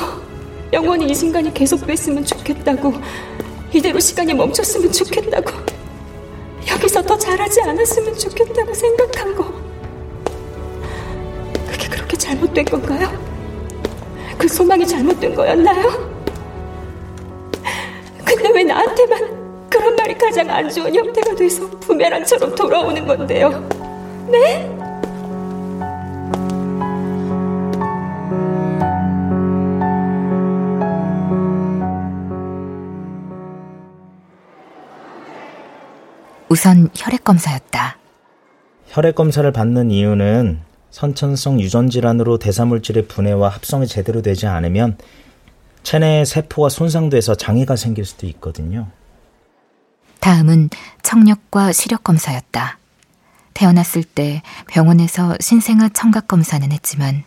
영원히 0.73 1.05
이 1.05 1.13
순간이 1.13 1.53
계속됐으면 1.53 2.25
좋겠다고 2.25 2.93
이대로 3.71 3.99
시간이 3.99 4.33
멈췄으면 4.33 4.91
좋겠다고 4.91 5.51
여기서 6.71 7.03
더 7.03 7.15
잘하지 7.15 7.61
않았으면 7.61 8.17
좋겠다고 8.17 8.73
생각한 8.73 9.35
거 9.35 9.53
그게 11.71 11.87
그렇게 11.87 12.17
잘못된 12.17 12.65
건가요? 12.65 13.26
그 14.47 14.53
소망이 14.53 14.87
잘못된 14.87 15.35
거였나요? 15.35 15.83
근데 18.23 18.49
왜 18.55 18.63
나한테만 18.63 19.69
그런 19.69 19.93
말이 19.97 20.17
가장 20.17 20.49
안 20.49 20.69
좋은 20.69 20.95
형태가 20.95 21.35
돼서 21.35 21.69
부메랑처럼 21.81 22.55
돌아오는 22.55 23.05
건데요? 23.05 23.67
네? 24.31 24.73
우선 36.47 36.89
혈액 36.95 37.25
검사였다. 37.25 37.97
혈액 38.85 39.15
검사를 39.15 39.51
받는 39.51 39.91
이유는 39.91 40.61
선천성 40.91 41.59
유전 41.61 41.89
질환으로 41.89 42.37
대사물질의 42.39 43.07
분해와 43.07 43.49
합성이 43.49 43.87
제대로 43.87 44.21
되지 44.21 44.47
않으면 44.47 44.97
체내의 45.83 46.25
세포가 46.25 46.69
손상돼서 46.69 47.35
장애가 47.35 47.75
생길 47.75 48.05
수도 48.05 48.27
있거든요. 48.27 48.87
다음은 50.19 50.69
청력과 51.03 51.71
시력 51.71 52.03
검사였다. 52.03 52.79
태어났을 53.53 54.03
때 54.03 54.41
병원에서 54.67 55.35
신생아 55.39 55.89
청각 55.89 56.27
검사는 56.27 56.69
했지만 56.71 57.23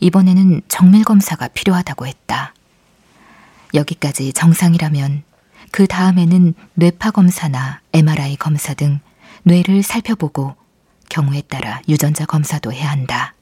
이번에는 0.00 0.62
정밀 0.68 1.04
검사가 1.04 1.48
필요하다고 1.48 2.06
했다. 2.06 2.54
여기까지 3.74 4.32
정상이라면 4.32 5.22
그 5.70 5.86
다음에는 5.86 6.54
뇌파 6.74 7.12
검사나 7.12 7.80
MRI 7.92 8.36
검사 8.36 8.74
등 8.74 9.00
뇌를 9.44 9.82
살펴보고 9.82 10.54
경우에 11.10 11.42
따라 11.42 11.82
유전자 11.88 12.24
검사도 12.24 12.72
해야 12.72 12.90
한다. 12.90 13.34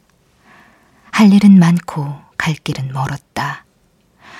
할 1.12 1.32
일은 1.32 1.58
많고 1.60 2.18
갈 2.36 2.54
길은 2.54 2.92
멀었다. 2.92 3.64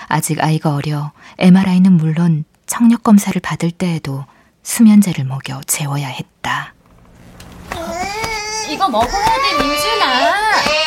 아직 0.09 0.43
아이가 0.43 0.75
어려 0.75 1.13
MRI는 1.39 1.93
물론 1.93 2.45
청력 2.67 3.05
검사를 3.05 3.41
받을 3.41 3.71
때에도 3.71 4.25
수면제를 4.65 5.25
먹여 5.25 5.61
재워야 5.67 6.09
했다. 6.09 6.75
이거 8.69 8.89
먹어야 8.89 9.09
돼, 9.09 9.63
민준아. 9.63 10.31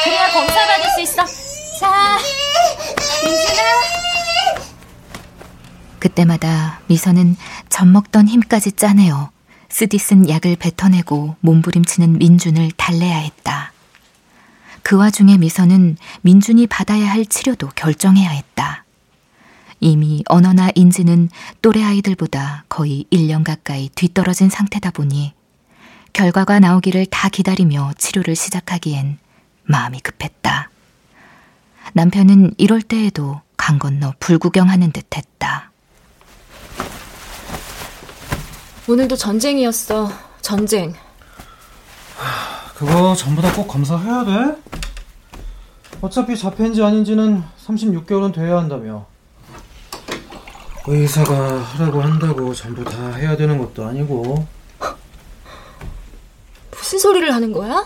그래야 0.04 0.32
검사 0.32 0.54
받을 0.54 0.90
수 0.96 1.02
있어. 1.02 1.26
자, 1.80 2.18
민준아. 3.24 3.62
그때마다 6.00 6.80
미선은 6.88 7.38
젖 7.70 7.86
먹던 7.86 8.28
힘까지 8.28 8.72
짜내어 8.74 9.30
쓰디 9.72 9.98
쓴 9.98 10.30
약을 10.30 10.58
뱉어내고 10.58 11.38
몸부림치는 11.40 12.18
민준을 12.18 12.72
달래야 12.76 13.18
했다. 13.18 13.72
그 14.84 14.98
와중에 14.98 15.38
미선은 15.38 15.98
민준이 16.22 16.68
받아야 16.68 17.10
할 17.10 17.26
치료도 17.26 17.70
결정해야 17.76 18.30
했다. 18.30 18.84
이미 19.80 20.24
언어나 20.28 20.70
인지는 20.76 21.30
또래 21.62 21.84
아이들보다 21.84 22.66
거의 22.68 23.06
1년 23.12 23.44
가까이 23.44 23.90
뒤떨어진 23.96 24.50
상태다 24.50 24.92
보니 24.92 25.34
결과가 26.14 26.60
나오기를 26.60 27.06
다 27.06 27.30
기다리며 27.30 27.94
치료를 27.98 28.36
시작하기엔 28.36 29.18
마음이 29.64 30.02
급했다. 30.02 30.70
남편은 31.94 32.56
이럴 32.58 32.82
때에도 32.82 33.42
강 33.56 33.80
건너 33.80 34.14
불구경하는 34.20 34.92
듯 34.92 35.16
했다. 35.16 35.71
오늘도 38.92 39.16
전쟁이었어. 39.16 40.12
전쟁. 40.42 40.94
그거 42.76 43.16
전부 43.16 43.42
다 43.42 43.50
꼭 43.54 43.66
검사해야 43.70 44.26
돼? 44.26 44.56
어차피 46.02 46.38
자폐인지 46.38 46.84
아닌지는 46.84 47.42
36개월은 47.66 48.34
돼야 48.34 48.58
한다며. 48.58 49.06
의사가 50.88 51.62
하라고 51.62 52.02
한다고 52.02 52.54
전부 52.54 52.84
다 52.84 53.14
해야 53.14 53.38
되는 53.38 53.58
것도 53.60 53.86
아니고. 53.86 54.46
무슨 56.72 57.00
소리를 57.00 57.34
하는 57.34 57.54
거야? 57.54 57.86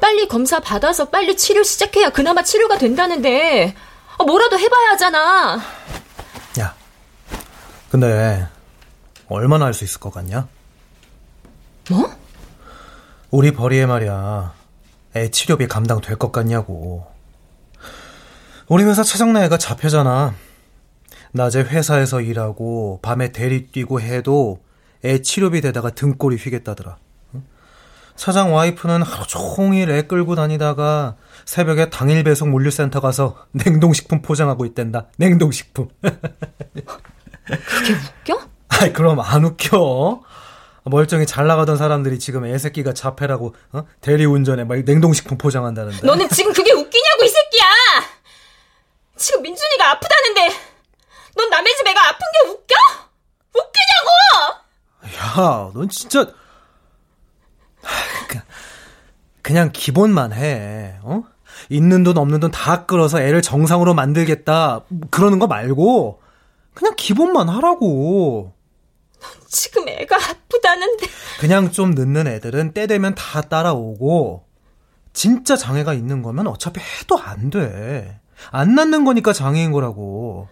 빨리 0.00 0.28
검사 0.28 0.60
받아서 0.60 1.08
빨리 1.08 1.36
치료 1.36 1.64
시작해야 1.64 2.10
그나마 2.10 2.44
치료가 2.44 2.78
된다는데 2.78 3.74
아, 4.18 4.24
뭐라도 4.24 4.56
해봐야 4.56 4.90
하잖아. 4.90 5.60
야, 6.60 6.74
근데 7.90 8.46
얼마나 9.28 9.66
할 9.66 9.74
수 9.74 9.84
있을 9.84 10.00
것 10.00 10.12
같냐? 10.12 10.48
뭐? 11.90 12.10
우리 13.30 13.52
벌이에 13.52 13.86
말이야. 13.86 14.54
애 15.16 15.30
치료비 15.30 15.68
감당 15.68 16.00
될 16.00 16.16
것 16.16 16.32
같냐고. 16.32 17.06
우리 18.68 18.84
회사 18.84 19.02
최장 19.02 19.32
나이가 19.32 19.58
자폐잖아. 19.58 20.34
낮에 21.32 21.60
회사에서 21.62 22.20
일하고 22.20 23.00
밤에 23.02 23.32
대리 23.32 23.66
뛰고 23.68 24.00
해도 24.00 24.62
애 25.04 25.20
치료비 25.22 25.60
대다가 25.62 25.90
등골이 25.90 26.36
휘겠다더라. 26.36 26.96
차장 28.14 28.54
와이프는 28.54 29.02
하루 29.02 29.26
종일 29.26 29.90
애 29.90 30.02
끌고 30.02 30.34
다니다가 30.34 31.16
새벽에 31.46 31.88
당일 31.88 32.22
배송 32.22 32.50
물류센터 32.50 33.00
가서 33.00 33.46
냉동식품 33.52 34.20
포장하고 34.20 34.66
있댄다. 34.66 35.08
냉동식품. 35.16 35.88
그게 36.04 37.94
웃겨? 37.94 38.51
아이 38.80 38.92
그럼 38.92 39.20
안 39.20 39.44
웃겨. 39.44 40.20
멀쩡히 40.84 41.26
잘 41.26 41.46
나가던 41.46 41.76
사람들이 41.76 42.18
지금 42.18 42.44
애새끼가 42.44 42.92
자폐라고 42.92 43.54
어? 43.72 43.84
대리운전에 44.00 44.64
막 44.64 44.78
냉동식품 44.80 45.38
포장한다는데. 45.38 46.04
너는 46.06 46.28
지금 46.30 46.52
그게 46.52 46.72
웃기냐고 46.72 47.24
이 47.24 47.28
새끼야. 47.28 47.62
지금 49.16 49.42
민준이가 49.42 49.90
아프다는데 49.92 50.48
넌 51.36 51.50
남의 51.50 51.72
집 51.76 51.86
애가 51.86 52.08
아픈 52.08 52.18
게 52.32 52.50
웃겨? 52.50 52.74
웃기냐고! 53.54 55.16
야, 55.16 55.70
넌 55.74 55.88
진짜 55.88 56.24
그- 58.28 58.38
그냥 59.42 59.70
기본만 59.72 60.32
해. 60.32 60.96
어? 61.02 61.22
있는 61.68 62.02
돈 62.02 62.18
없는 62.18 62.40
돈 62.40 62.50
다 62.50 62.86
끌어서 62.86 63.20
애를 63.20 63.40
정상으로 63.42 63.94
만들겠다. 63.94 64.80
그러는 65.10 65.38
거 65.38 65.46
말고 65.46 66.20
그냥 66.74 66.94
기본만 66.96 67.48
하라고. 67.48 68.54
지금 69.48 69.88
애가 69.88 70.16
아프다는데 70.16 71.06
그냥 71.40 71.70
좀 71.70 71.90
늦는 71.90 72.26
애들은 72.26 72.72
때 72.72 72.86
되면 72.86 73.14
다 73.14 73.40
따라오고 73.42 74.44
진짜 75.12 75.56
장애가 75.56 75.94
있는 75.94 76.22
거면 76.22 76.46
어차피 76.46 76.80
해도 76.80 77.18
안 77.18 77.50
돼. 77.50 78.20
안 78.50 78.74
낳는 78.74 79.04
거니까 79.04 79.32
장애인 79.32 79.72
거라고. 79.72 80.48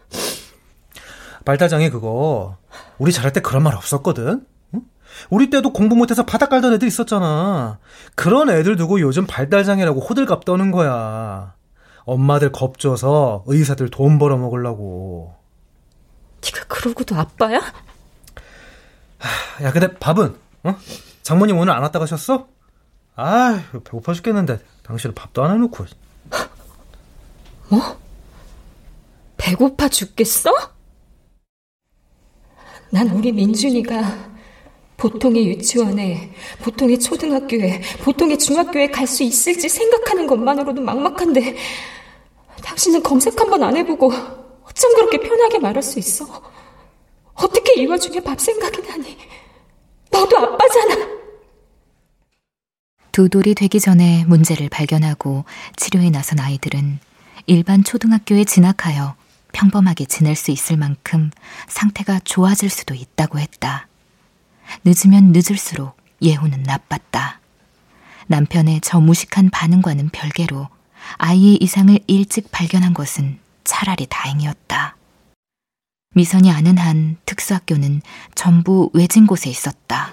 발달장애 1.44 1.90
그거 1.90 2.58
우리 2.98 3.12
자랄 3.12 3.32
때 3.32 3.40
그런 3.40 3.62
말 3.62 3.74
없었거든. 3.74 4.46
응? 4.74 4.82
우리 5.30 5.50
때도 5.50 5.72
공부 5.72 5.96
못해서 5.96 6.24
바닥 6.24 6.50
깔던 6.50 6.74
애들 6.74 6.86
있었잖아. 6.86 7.78
그런 8.14 8.50
애들 8.50 8.76
두고 8.76 9.00
요즘 9.00 9.26
발달장애라고 9.26 10.00
호들갑 10.00 10.44
떠는 10.44 10.70
거야. 10.70 11.54
엄마들 12.04 12.52
겁줘서 12.52 13.44
의사들 13.46 13.88
돈 13.88 14.18
벌어 14.18 14.36
먹으려고. 14.36 15.34
네가 16.42 16.66
그러고도 16.68 17.16
아빠야? 17.16 17.60
야, 19.62 19.72
근데 19.72 19.92
밥은? 19.98 20.36
어? 20.64 20.76
장모님 21.22 21.56
오늘 21.58 21.72
안 21.72 21.82
왔다 21.82 21.98
가셨어? 21.98 22.48
아, 23.16 23.62
배고파 23.84 24.12
죽겠는데 24.14 24.58
당신은 24.82 25.14
밥도 25.14 25.42
안 25.44 25.54
해놓고. 25.54 25.84
뭐? 27.68 27.98
배고파 29.36 29.88
죽겠어? 29.88 30.50
난 32.90 33.08
우리 33.10 33.30
민준이가 33.32 34.30
보통의 34.96 35.46
유치원에, 35.48 36.32
보통의 36.62 36.98
초등학교에, 37.00 37.80
보통의 38.02 38.38
중학교에 38.38 38.90
갈 38.90 39.06
수 39.06 39.22
있을지 39.22 39.68
생각하는 39.68 40.26
것만으로도 40.26 40.82
막막한데 40.82 41.56
당신은 42.62 43.02
검색 43.02 43.40
한 43.40 43.48
번 43.48 43.62
안 43.62 43.76
해보고 43.76 44.12
어쩜 44.64 44.94
그렇게 44.94 45.18
편하게 45.20 45.58
말할 45.58 45.82
수 45.82 45.98
있어? 45.98 46.26
어떻게 47.42 47.80
이 47.82 47.86
와중에 47.86 48.20
밥 48.20 48.40
생각이 48.40 48.82
나니? 48.86 49.16
너도 50.10 50.38
아빠잖아. 50.38 51.20
두 53.12 53.28
돌이 53.28 53.54
되기 53.54 53.80
전에 53.80 54.24
문제를 54.26 54.68
발견하고 54.68 55.44
치료에 55.76 56.10
나선 56.10 56.38
아이들은 56.38 57.00
일반 57.46 57.82
초등학교에 57.82 58.44
진학하여 58.44 59.16
평범하게 59.52 60.04
지낼 60.04 60.36
수 60.36 60.50
있을 60.52 60.76
만큼 60.76 61.30
상태가 61.66 62.20
좋아질 62.20 62.70
수도 62.70 62.94
있다고 62.94 63.38
했다. 63.40 63.88
늦으면 64.84 65.32
늦을수록 65.32 65.96
예후는 66.22 66.62
나빴다. 66.62 67.40
남편의 68.28 68.80
저 68.82 69.00
무식한 69.00 69.50
반응과는 69.50 70.10
별개로 70.10 70.68
아이의 71.16 71.56
이상을 71.56 71.98
일찍 72.06 72.52
발견한 72.52 72.94
것은 72.94 73.40
차라리 73.64 74.06
다행이었다. 74.08 74.96
미선이 76.16 76.50
아는 76.50 76.76
한 76.76 77.18
특수학교는 77.24 78.02
전부 78.34 78.90
외진 78.94 79.28
곳에 79.28 79.48
있었다. 79.48 80.10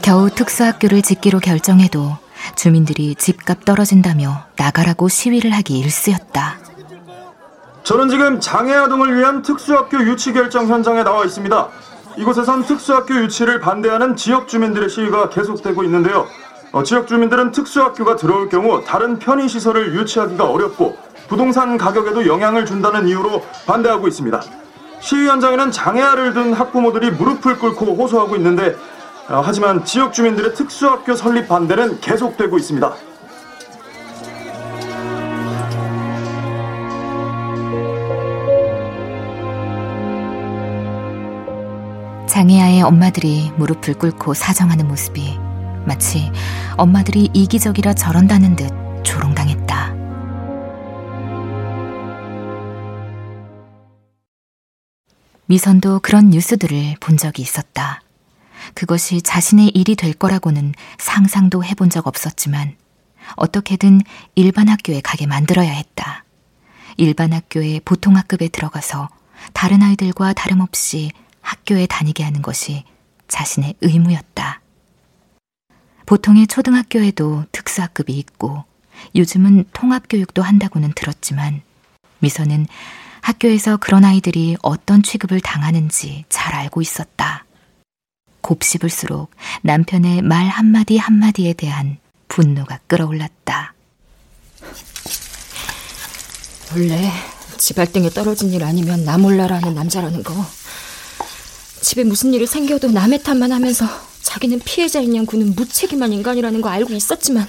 겨우 0.00 0.30
특수학교를 0.30 1.02
짓기로 1.02 1.40
결정해도 1.40 2.16
주민들이 2.54 3.16
집값 3.16 3.64
떨어진다며 3.64 4.44
나가라고 4.56 5.08
시위를 5.08 5.50
하기 5.54 5.76
일쑤였다. 5.76 6.58
저는 7.82 8.08
지금 8.10 8.38
장애아동을 8.38 9.18
위한 9.18 9.42
특수학교 9.42 9.98
유치 10.04 10.32
결정 10.32 10.68
현장에 10.68 11.02
나와 11.02 11.24
있습니다. 11.24 11.68
이곳에선 12.16 12.64
특수학교 12.64 13.12
유치를 13.16 13.58
반대하는 13.58 14.14
지역 14.14 14.46
주민들의 14.46 14.88
시위가 14.88 15.30
계속되고 15.30 15.82
있는데요. 15.82 16.28
어, 16.74 16.82
지역 16.82 17.06
주민들은 17.06 17.52
특수학교가 17.52 18.16
들어올 18.16 18.48
경우 18.48 18.82
다른 18.84 19.20
편의시설을 19.20 19.94
유치하기가 19.94 20.50
어렵고 20.50 20.96
부동산 21.28 21.78
가격에도 21.78 22.26
영향을 22.26 22.66
준다는 22.66 23.06
이유로 23.06 23.44
반대하고 23.64 24.08
있습니다. 24.08 24.42
시위 24.98 25.28
현장에는 25.28 25.70
장애아를 25.70 26.34
둔 26.34 26.52
학부모들이 26.52 27.12
무릎을 27.12 27.60
꿇고 27.60 27.94
호소하고 27.94 28.34
있는데 28.36 28.74
어, 29.28 29.40
하지만 29.44 29.84
지역 29.84 30.12
주민들의 30.12 30.54
특수학교 30.54 31.14
설립 31.14 31.46
반대는 31.46 32.00
계속되고 32.00 32.58
있습니다. 32.58 32.92
장애아의 42.26 42.82
엄마들이 42.82 43.52
무릎을 43.58 43.94
꿇고 43.94 44.34
사정하는 44.34 44.88
모습이 44.88 45.43
마치 45.86 46.30
엄마들이 46.76 47.30
이기적이라 47.32 47.94
저런다는 47.94 48.56
듯 48.56 48.70
조롱당했다. 49.04 49.94
미선도 55.46 56.00
그런 56.00 56.30
뉴스들을 56.30 56.96
본 57.00 57.16
적이 57.16 57.42
있었다. 57.42 58.00
그것이 58.72 59.20
자신의 59.20 59.68
일이 59.68 59.94
될 59.94 60.14
거라고는 60.14 60.72
상상도 60.98 61.62
해본 61.62 61.90
적 61.90 62.06
없었지만 62.06 62.76
어떻게든 63.36 64.00
일반 64.34 64.68
학교에 64.68 65.00
가게 65.02 65.26
만들어야 65.26 65.70
했다. 65.70 66.24
일반 66.96 67.32
학교의 67.32 67.80
보통 67.84 68.16
학급에 68.16 68.48
들어가서 68.48 69.08
다른 69.52 69.82
아이들과 69.82 70.32
다름없이 70.32 71.10
학교에 71.42 71.86
다니게 71.86 72.24
하는 72.24 72.40
것이 72.40 72.84
자신의 73.28 73.74
의무였다. 73.82 74.63
보통의 76.06 76.46
초등학교에도 76.46 77.44
특수학급이 77.52 78.12
있고 78.18 78.64
요즘은 79.14 79.64
통합교육도 79.72 80.42
한다고는 80.42 80.92
들었지만 80.94 81.62
미선은 82.18 82.66
학교에서 83.20 83.78
그런 83.78 84.04
아이들이 84.04 84.56
어떤 84.62 85.02
취급을 85.02 85.40
당하는지 85.40 86.24
잘 86.28 86.54
알고 86.54 86.82
있었다. 86.82 87.44
곱씹을수록 88.42 89.30
남편의 89.62 90.20
말 90.22 90.46
한마디 90.48 90.98
한마디에 90.98 91.54
대한 91.54 91.96
분노가 92.28 92.80
끌어올랐다. 92.86 93.72
원래 96.74 97.10
집알등에 97.56 98.10
떨어진 98.10 98.50
일 98.50 98.64
아니면 98.64 99.04
나 99.04 99.16
몰라라는 99.16 99.74
남자라는 99.74 100.22
거. 100.22 100.34
집에 101.84 102.02
무슨 102.02 102.32
일이 102.32 102.46
생겨도 102.46 102.92
남의 102.92 103.22
탓만 103.22 103.52
하면서 103.52 103.86
자기는 104.22 104.60
피해자인 104.60 105.14
양 105.14 105.26
구는 105.26 105.54
무책임한 105.54 106.14
인간이라는 106.14 106.62
거 106.62 106.70
알고 106.70 106.94
있었지만 106.94 107.46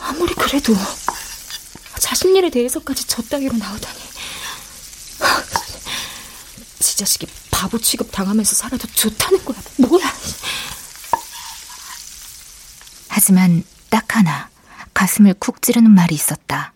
아무리 0.00 0.32
그래도 0.32 0.74
자신 1.98 2.34
일에 2.34 2.48
대해서까지 2.48 3.06
저 3.06 3.20
따위로 3.20 3.54
나오다니. 3.58 3.98
지 6.78 6.96
자식이 6.96 7.26
바보 7.50 7.78
취급 7.78 8.10
당하면서 8.10 8.56
살아도 8.56 8.88
좋다는 8.88 9.44
거야. 9.44 9.58
뭐야? 9.76 10.10
하지만 13.08 13.62
딱 13.90 14.16
하나 14.16 14.48
가슴을 14.94 15.34
쿡 15.34 15.60
찌르는 15.60 15.90
말이 15.90 16.14
있었다. 16.14 16.72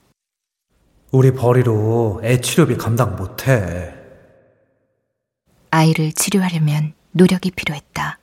우리 1.12 1.32
벌이로 1.32 2.20
애 2.24 2.42
치료비 2.42 2.76
감당 2.76 3.16
못해. 3.16 4.03
아이를 5.74 6.12
치료하려면 6.12 6.92
노력이 7.10 7.50
필요했다. 7.50 8.18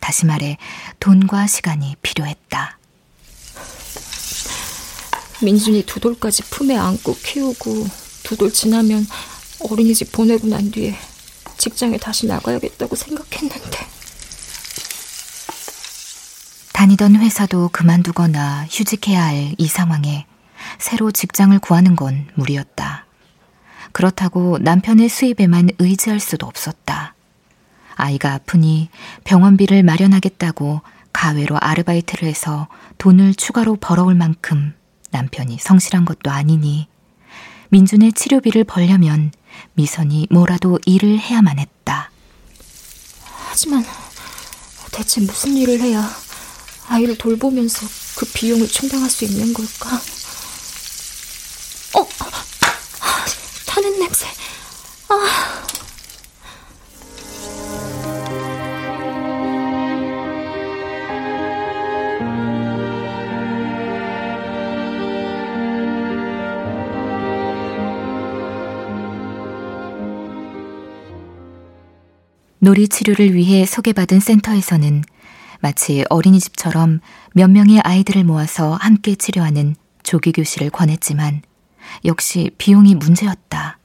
다시 0.00 0.24
말해 0.24 0.56
돈과 0.98 1.46
시간이 1.46 1.96
필요했다. 2.00 2.78
민준이 5.42 5.84
두 5.84 6.00
돌까지 6.00 6.42
품에 6.44 6.74
안고 6.76 7.16
키우고 7.18 7.86
두 8.22 8.36
돌 8.36 8.50
지나면 8.52 9.06
어린이집 9.70 10.10
보내고 10.10 10.46
난 10.48 10.70
뒤에 10.70 10.96
직장에 11.58 11.96
다시 11.98 12.26
나가야겠다고 12.26 12.96
생각했는데. 12.96 13.86
다니던 16.72 17.16
회사도 17.16 17.68
그만두거나 17.72 18.66
휴직해야 18.70 19.22
할 19.24 19.54
이 19.58 19.66
상황에 19.68 20.26
새로 20.78 21.10
직장을 21.10 21.56
구하는 21.60 21.94
건 21.96 22.26
무리였다. 22.34 23.05
그렇다고 23.96 24.58
남편의 24.58 25.08
수입에만 25.08 25.70
의지할 25.78 26.20
수도 26.20 26.46
없었다. 26.46 27.14
아이가 27.94 28.34
아프니 28.34 28.90
병원비를 29.24 29.82
마련하겠다고 29.84 30.82
가외로 31.14 31.56
아르바이트를 31.58 32.28
해서 32.28 32.68
돈을 32.98 33.34
추가로 33.34 33.76
벌어올 33.76 34.14
만큼 34.14 34.74
남편이 35.12 35.56
성실한 35.58 36.04
것도 36.04 36.30
아니니 36.30 36.88
민준의 37.70 38.12
치료비를 38.12 38.64
벌려면 38.64 39.32
미선이 39.72 40.26
뭐라도 40.30 40.78
일을 40.84 41.18
해야만 41.18 41.58
했다. 41.58 42.10
하지만 43.48 43.82
대체 44.92 45.22
무슨 45.22 45.56
일을 45.56 45.80
해야 45.80 46.06
아이를 46.88 47.16
돌보면서 47.16 47.86
그 48.18 48.26
비용을 48.34 48.68
충당할 48.68 49.08
수 49.08 49.24
있는 49.24 49.54
걸까? 49.54 49.96
어, 51.94 52.06
타는 53.76 53.98
냄새. 53.98 54.26
아. 55.10 55.66
놀이 72.60 72.88
치료를 72.88 73.34
위해 73.34 73.66
소개받은 73.66 74.20
센터에서는 74.20 75.04
마치 75.60 76.02
어린이집처럼 76.08 77.00
몇 77.34 77.50
명의 77.50 77.80
아이들을 77.80 78.24
모아서 78.24 78.72
함께 78.72 79.16
치료하는 79.16 79.76
조기 80.02 80.32
교실을 80.32 80.70
권했지만 80.70 81.42
역시 82.04 82.50
비용이 82.58 82.94
문제였다. 82.94 83.78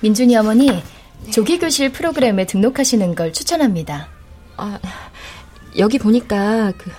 민준이 0.00 0.36
어머니 0.36 0.82
조기 1.30 1.58
교실 1.58 1.90
프로그램에 1.90 2.46
등록하시는 2.46 3.14
걸 3.14 3.32
추천합니다. 3.32 4.08
아, 4.56 4.78
여기 5.76 5.98
보니까 5.98 6.72
그 6.78 6.90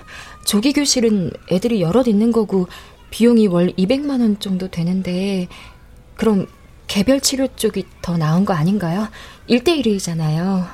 조기 0.46 0.74
교실은 0.74 1.32
애들이 1.52 1.82
여럿 1.82 2.08
있는 2.08 2.32
거고 2.32 2.68
비용이 3.12 3.48
월 3.48 3.74
200만 3.78 4.22
원 4.22 4.40
정도 4.40 4.68
되는데 4.68 5.48
그럼 6.16 6.48
개별 6.88 7.22
치료 7.22 7.48
쪽이 7.56 7.86
더 8.02 8.18
나은 8.18 8.46
거 8.46 8.54
아닌가요? 8.54 9.08
1대1이잖아요. 9.50 10.68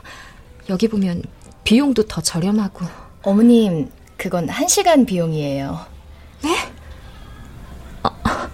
여기 0.70 0.88
보면 0.88 1.22
비용도 1.64 2.04
더 2.08 2.22
저렴하고. 2.22 2.86
어머님, 3.22 3.90
그건 4.18 4.48
1시간 4.48 5.06
비용이에요. 5.06 5.86
네? 6.44 6.75
아, 8.24 8.50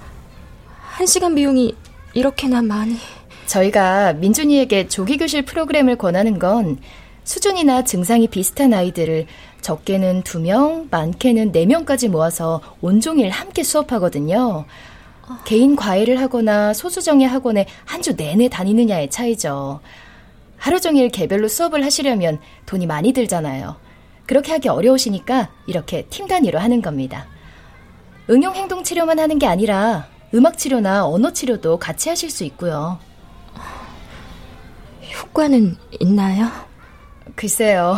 1시간 0.97 1.35
비용이 1.35 1.75
이렇게나 2.13 2.61
많이. 2.61 2.95
저희가 3.45 4.13
민준이에게 4.13 4.87
조기교실 4.87 5.43
프로그램을 5.43 5.97
권하는 5.97 6.39
건 6.39 6.77
수준이나 7.23 7.83
증상이 7.83 8.27
비슷한 8.27 8.73
아이들을 8.73 9.25
적게는 9.61 10.23
2명, 10.23 10.87
많게는 10.89 11.51
4명까지 11.51 12.09
모아서 12.09 12.61
온종일 12.81 13.29
함께 13.29 13.63
수업하거든요. 13.63 14.65
개인 15.45 15.75
과외를 15.75 16.19
하거나 16.19 16.73
소수정예 16.73 17.25
학원에 17.25 17.65
한 17.85 18.01
주 18.01 18.15
내내 18.15 18.49
다니느냐의 18.49 19.09
차이죠. 19.09 19.79
하루 20.57 20.79
종일 20.81 21.09
개별로 21.09 21.47
수업을 21.47 21.85
하시려면 21.85 22.39
돈이 22.65 22.85
많이 22.87 23.13
들잖아요. 23.13 23.75
그렇게 24.25 24.51
하기 24.53 24.69
어려우시니까 24.69 25.49
이렇게 25.67 26.05
팀 26.09 26.27
단위로 26.27 26.57
하는 26.59 26.81
겁니다. 26.81 27.27
응용 28.31 28.55
행동 28.55 28.83
치료만 28.83 29.19
하는 29.19 29.37
게 29.39 29.45
아니라 29.45 30.07
음악 30.33 30.57
치료나 30.57 31.05
언어 31.05 31.33
치료도 31.33 31.77
같이 31.77 32.07
하실 32.07 32.29
수 32.29 32.45
있고요. 32.45 32.97
효과는 35.21 35.75
있나요? 35.99 36.49
글쎄요. 37.35 37.97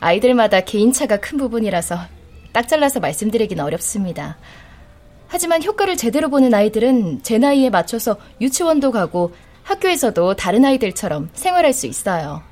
아이들마다 0.00 0.60
개인차가 0.62 1.18
큰 1.18 1.38
부분이라서 1.38 1.96
딱 2.52 2.66
잘라서 2.66 2.98
말씀드리긴 2.98 3.60
어렵습니다. 3.60 4.36
하지만 5.28 5.62
효과를 5.62 5.96
제대로 5.96 6.28
보는 6.28 6.52
아이들은 6.52 7.22
제 7.22 7.38
나이에 7.38 7.70
맞춰서 7.70 8.16
유치원도 8.40 8.90
가고 8.90 9.32
학교에서도 9.62 10.34
다른 10.34 10.64
아이들처럼 10.64 11.30
생활할 11.34 11.72
수 11.72 11.86
있어요. 11.86 12.42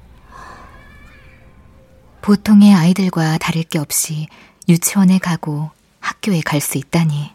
보통의 2.22 2.72
아이들과 2.72 3.38
다를 3.38 3.64
게 3.64 3.80
없이 3.80 4.28
유치원에 4.68 5.18
가고 5.18 5.70
학교에 6.00 6.40
갈 6.40 6.60
수 6.60 6.78
있다니 6.78 7.30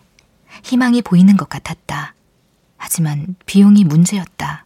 희망이 0.63 1.01
보이는 1.01 1.37
것 1.37 1.47
같았다. 1.49 2.13
하지만 2.77 3.35
비용이 3.45 3.83
문제였다. 3.83 4.65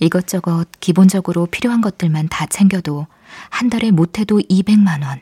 이것저것 0.00 0.66
기본적으로 0.80 1.46
필요한 1.46 1.80
것들만 1.80 2.28
다 2.28 2.46
챙겨도 2.46 3.06
한 3.50 3.68
달에 3.70 3.90
못해도 3.90 4.38
200만 4.40 5.04
원. 5.04 5.20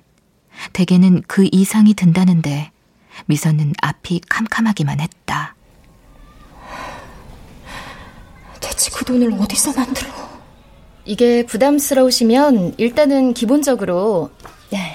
대개는 0.72 1.22
그 1.26 1.48
이상이 1.52 1.94
든다는데 1.94 2.70
미선은 3.26 3.72
앞이 3.82 4.20
캄캄하기만 4.28 5.00
했다. 5.00 5.54
대체 8.60 8.90
그 8.90 9.04
돈을 9.04 9.32
어디서 9.40 9.72
만들어? 9.72 10.10
이게 11.04 11.46
부담스러우시면 11.46 12.74
일단은 12.78 13.32
기본적으로 13.32 14.30
네, 14.70 14.92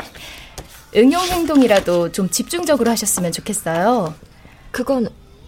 응용 0.96 1.22
행동이라도 1.26 2.12
좀 2.12 2.30
집중적으로 2.30 2.92
하셨으면 2.92 3.32
좋겠어요. 3.32 4.14
그건 4.72 5.08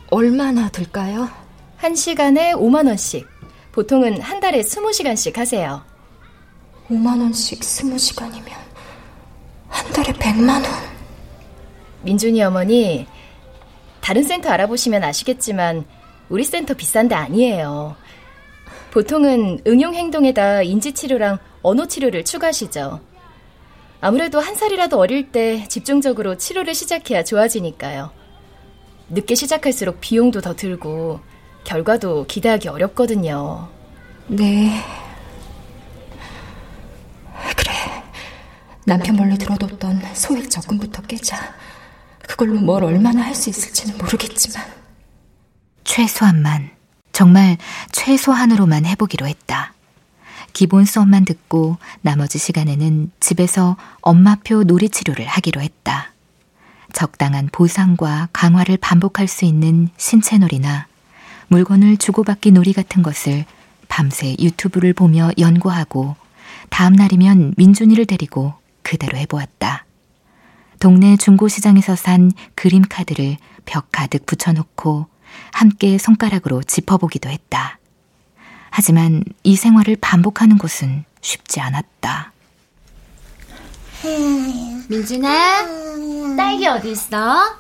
얼마나 0.10 0.70
들까요? 0.70 1.30
한 1.78 1.96
시간에 1.96 2.54
5만 2.54 2.88
원씩. 2.88 3.28
보통은 3.74 4.22
한 4.22 4.40
달에 4.40 4.62
20시간씩 4.62 5.36
하세요. 5.36 5.84
5만 6.90 7.20
원씩 7.20 7.60
20시간이면 7.60 8.52
한 9.68 9.92
달에 9.92 10.14
100만 10.14 10.50
원. 10.50 10.64
민준이 12.04 12.42
어머니, 12.44 13.08
다른 14.00 14.24
센터 14.24 14.50
알아보시면 14.50 15.04
아시겠지만 15.04 15.86
우리 16.30 16.44
센터 16.44 16.74
비싼 16.74 17.08
데 17.08 17.16
아니에요. 17.16 17.96
보통은 18.92 19.60
응용 19.66 19.96
행동에다 19.96 20.62
인지 20.62 20.94
치료랑 20.94 21.40
언어 21.64 21.88
치료를 21.88 22.24
추가하시죠. 22.24 23.13
아무래도 24.04 24.42
한 24.42 24.54
살이라도 24.54 25.00
어릴 25.00 25.32
때 25.32 25.66
집중적으로 25.70 26.36
치료를 26.38 26.76
시작해야 26.76 27.24
좋아지니까요. 27.24 28.12
늦게 29.08 29.34
시작할수록 29.34 30.02
비용도 30.02 30.42
더 30.42 30.58
들고 30.58 31.22
결과도 31.64 32.26
기대하기 32.28 32.68
어렵거든요. 32.68 33.70
네. 34.28 34.84
그래. 37.56 37.72
남편 38.86 39.16
몰래 39.16 39.38
들어뒀던 39.38 40.02
소액 40.14 40.50
적금부터 40.50 41.02
깨자. 41.04 41.56
그걸로 42.28 42.56
뭘 42.56 42.84
얼마나 42.84 43.22
할 43.22 43.34
수 43.34 43.50
있을지는 43.50 43.98
모르겠지만. 43.98 44.66
최소한만, 45.86 46.72
정말 47.14 47.58
최소한으로만 47.94 48.86
해보기로 48.86 49.28
했다. 49.28 49.74
기본 50.54 50.86
수업만 50.86 51.26
듣고 51.26 51.78
나머지 52.02 52.38
시간에는 52.38 53.12
집에서 53.20 53.76
엄마표 54.02 54.64
놀이치료를 54.64 55.26
하기로 55.26 55.62
했다. 55.62 56.14
적당한 56.94 57.50
보상과 57.52 58.30
강화를 58.32 58.78
반복할 58.78 59.28
수 59.28 59.46
있는 59.46 59.90
신체놀이나 59.98 60.88
물건을 61.48 61.98
주고받기 61.98 62.52
놀이 62.52 62.72
같은 62.72 63.02
것을 63.02 63.46
밤새 63.90 64.36
유튜브를 64.40 64.94
보며 64.94 65.32
연구하고 65.38 66.16
다음 66.70 66.94
날이면 66.94 67.56
민준이를 67.58 68.06
데리고 68.06 68.54
그대로 68.84 69.18
해보았다. 69.18 69.86
동네 70.80 71.18
중고시장에서 71.18 71.96
산 71.96 72.32
그림 72.56 72.84
카드를 72.88 73.38
벽 73.66 73.88
가득 73.92 74.26
붙여놓고 74.26 75.08
함께 75.52 75.98
손가락으로 75.98 76.62
짚어보기도 76.64 77.30
했다. 77.30 77.80
하지만 78.76 79.24
이 79.44 79.56
생활을 79.56 79.98
반복하는 80.02 80.58
것은 80.58 81.06
쉽지 81.22 81.60
않았다. 81.60 82.34
민준아, 84.90 86.36
딸기 86.36 86.66
어디 86.68 86.90
있어? 86.94 87.60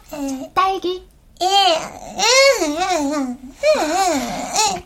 딸기. 0.56 1.08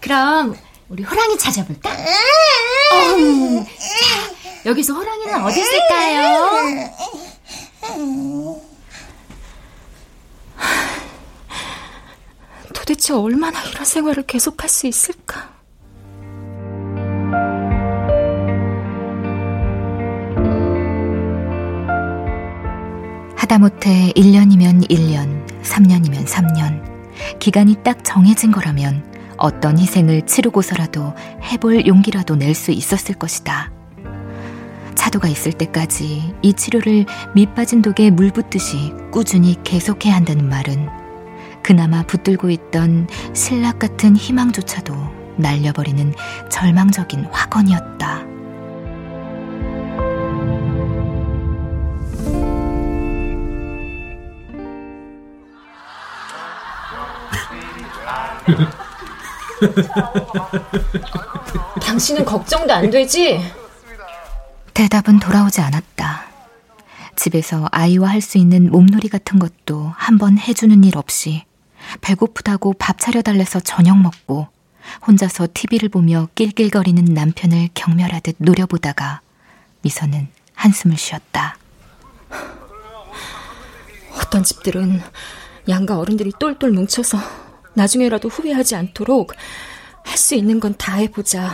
그럼 0.01 0.57
우리 0.89 1.03
호랑이 1.03 1.37
찾아볼까? 1.37 1.89
어, 1.91 1.95
자, 3.63 4.65
여기서 4.65 4.95
호랑이는 4.95 5.45
어디 5.45 5.61
있을까요? 5.61 6.49
도대체 12.73 13.13
얼마나 13.13 13.63
이런 13.63 13.85
생활을 13.85 14.25
계속할 14.27 14.67
수 14.67 14.87
있을까? 14.87 15.56
하다못해 23.47 24.11
1년이면 24.17 24.89
1년, 24.89 25.47
3년이면 25.63 26.25
3년, 26.25 26.83
기간이 27.39 27.77
딱 27.81 28.03
정해진 28.03 28.51
거라면 28.51 29.05
어떤 29.37 29.79
희생을 29.79 30.25
치르고서라도 30.25 31.13
해볼 31.43 31.87
용기라도 31.87 32.35
낼 32.35 32.53
수 32.53 32.71
있었을 32.71 33.15
것이다. 33.15 33.71
차도가 34.95 35.29
있을 35.29 35.53
때까지 35.53 36.33
이 36.41 36.53
치료를 36.53 37.05
밑빠진 37.35 37.81
독에 37.81 38.09
물 38.09 38.31
붓듯이 38.31 38.91
꾸준히 39.11 39.55
계속해야 39.63 40.13
한다는 40.13 40.49
말은 40.49 40.89
그나마 41.63 42.03
붙들고 42.03 42.49
있던 42.49 43.07
신락 43.33 43.79
같은 43.79 44.17
희망조차도 44.17 44.93
날려버리는 45.37 46.13
절망적인 46.49 47.27
화건이었다. 47.31 48.36
당신은 61.81 62.25
걱정도 62.25 62.73
안 62.73 62.89
되지? 62.89 63.39
대답은 64.73 65.19
돌아오지 65.19 65.61
않았다. 65.61 66.25
집에서 67.15 67.67
아이와 67.71 68.09
할 68.09 68.21
수 68.21 68.37
있는 68.37 68.69
몸놀이 68.69 69.07
같은 69.09 69.39
것도 69.39 69.91
한번 69.95 70.37
해주는 70.37 70.83
일 70.83 70.97
없이 70.97 71.45
배고프다고 72.01 72.73
밥 72.73 72.99
차려달래서 72.99 73.61
저녁 73.61 73.97
먹고 73.99 74.47
혼자서 75.07 75.47
TV를 75.53 75.89
보며 75.89 76.27
낄낄거리는 76.35 77.03
남편을 77.05 77.69
경멸하듯 77.73 78.35
노려보다가 78.37 79.21
미선은 79.81 80.27
한숨을 80.53 80.97
쉬었다. 80.97 81.57
어떤 84.21 84.43
집들은 84.43 85.01
양가 85.69 85.97
어른들이 85.99 86.31
똘똘 86.39 86.71
뭉쳐서 86.71 87.17
나중에라도 87.87 88.27
후회하지 88.29 88.75
않도록 88.75 89.33
할 90.03 90.17
수 90.17 90.35
있는 90.35 90.59
건 90.59 90.73
다 90.77 90.95
해보자. 90.95 91.51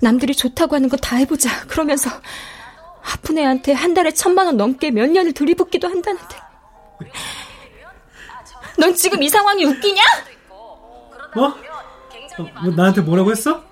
남들이 0.00 0.34
좋다고 0.34 0.76
하는 0.76 0.88
건 0.88 0.98
다 1.00 1.16
해보자. 1.16 1.66
그러면서 1.66 2.10
아픈 3.02 3.38
애한테 3.38 3.72
한 3.72 3.94
달에 3.94 4.10
천만 4.12 4.46
원 4.46 4.56
넘게 4.56 4.90
몇 4.90 5.08
년을 5.08 5.32
들이붓기도 5.32 5.88
한다는데. 5.88 6.36
넌 8.78 8.94
지금 8.94 9.22
이 9.22 9.28
상황이 9.28 9.64
웃기냐? 9.64 10.02
뭐? 11.34 11.46
어, 11.48 12.46
뭐 12.62 12.72
나한테 12.76 13.00
뭐라고 13.00 13.30
했어? 13.32 13.64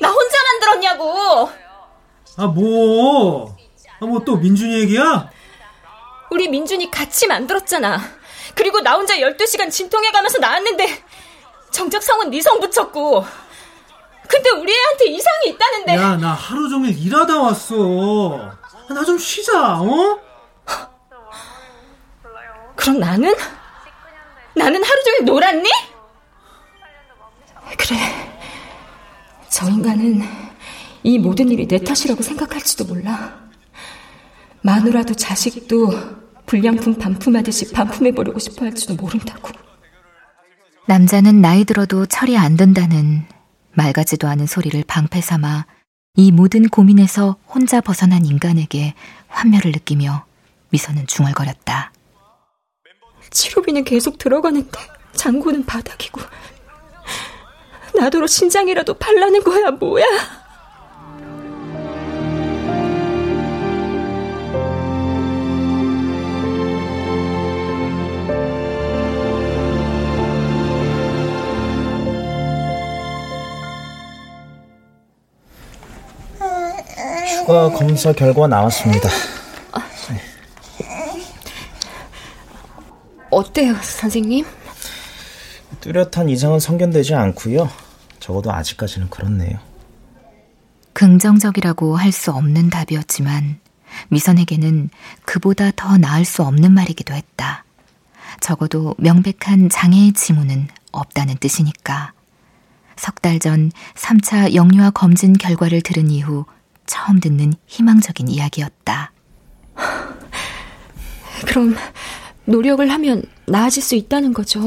나 0.00 0.08
혼자 0.10 0.36
만들었냐고! 0.52 1.50
아, 2.36 2.46
뭐? 2.46 3.56
아, 4.00 4.06
뭐 4.06 4.24
또 4.24 4.36
민준이 4.36 4.80
얘기야? 4.80 5.30
우리 6.30 6.48
민준이 6.48 6.90
같이 6.90 7.26
만들었잖아. 7.26 8.00
그리고 8.54 8.80
나 8.80 8.94
혼자 8.94 9.16
12시간 9.16 9.70
진통해 9.70 10.10
가면서 10.10 10.38
나왔는데 10.38 11.04
정작 11.70 12.02
성은 12.02 12.30
네성 12.30 12.60
붙였고 12.60 13.24
근데 14.28 14.50
우리 14.50 14.72
애한테 14.72 15.06
이상이 15.06 15.48
있다는데 15.50 15.94
야 15.96 16.16
나 16.16 16.32
하루 16.32 16.68
종일 16.68 16.96
일하다 16.98 17.40
왔어 17.40 17.76
나 18.90 19.04
좀 19.04 19.18
쉬자 19.18 19.80
어? 19.80 20.18
그럼 22.76 22.98
나는? 23.00 23.34
나는 24.54 24.82
하루 24.84 25.02
종일 25.04 25.24
놀았니? 25.24 25.70
그래. 27.78 27.96
저 29.48 29.66
인간은 29.68 30.22
이 31.02 31.18
모든 31.18 31.48
일이 31.48 31.66
내 31.66 31.78
탓이라고 31.78 32.22
생각할지도 32.22 32.84
몰라. 32.84 33.38
마누라도 34.60 35.14
자식도 35.14 35.90
불량품 36.46 36.96
반품하듯이 36.98 37.72
반품해버리고 37.72 38.38
싶어 38.38 38.64
할지도 38.64 38.94
모른다고. 38.94 39.50
남자는 40.86 41.40
나이 41.40 41.64
들어도 41.64 42.06
철이 42.06 42.36
안 42.36 42.56
든다는 42.56 43.24
맑아지도 43.72 44.28
않은 44.28 44.46
소리를 44.46 44.84
방패 44.86 45.20
삼아 45.20 45.66
이 46.16 46.30
모든 46.30 46.68
고민에서 46.68 47.36
혼자 47.48 47.80
벗어난 47.80 48.24
인간에게 48.26 48.94
환멸을 49.28 49.72
느끼며 49.72 50.24
미소는 50.70 51.06
중얼거렸다. 51.06 51.92
치료비는 53.30 53.84
계속 53.84 54.18
들어가는데 54.18 54.78
잔고는 55.14 55.64
바닥이고 55.64 56.20
나더러 57.98 58.26
신장이라도 58.26 58.94
팔라는 58.94 59.42
거야 59.42 59.70
뭐야? 59.72 60.04
추가 77.44 77.68
검사 77.68 78.10
결과 78.14 78.46
나왔습니다. 78.46 79.10
어때요, 83.30 83.74
선생님? 83.82 84.46
뚜렷한 85.82 86.30
이상은 86.30 86.58
성견되지 86.58 87.14
않고요. 87.14 87.68
적어도 88.18 88.50
아직까지는 88.50 89.10
그렇네요. 89.10 89.58
긍정적이라고 90.94 91.96
할 91.98 92.12
수 92.12 92.30
없는 92.30 92.70
답이었지만 92.70 93.58
미선에게는 94.08 94.88
그보다 95.26 95.70
더 95.76 95.98
나을 95.98 96.24
수 96.24 96.42
없는 96.44 96.72
말이기도 96.72 97.12
했다. 97.12 97.64
적어도 98.40 98.94
명백한 98.98 99.68
장애의 99.68 100.12
징후는 100.14 100.68
없다는 100.92 101.36
뜻이니까. 101.40 102.12
석 102.96 103.16
달 103.20 103.38
전 103.38 103.70
3차 103.96 104.54
영유아 104.54 104.90
검진 104.90 105.34
결과를 105.34 105.82
들은 105.82 106.10
이후 106.10 106.46
처음 106.86 107.20
듣는 107.20 107.54
희망적인 107.66 108.28
이야기였다. 108.28 109.12
그럼 111.46 111.76
노력을 112.44 112.88
하면 112.90 113.22
나아질 113.46 113.82
수 113.82 113.94
있다는 113.94 114.32
거죠. 114.32 114.60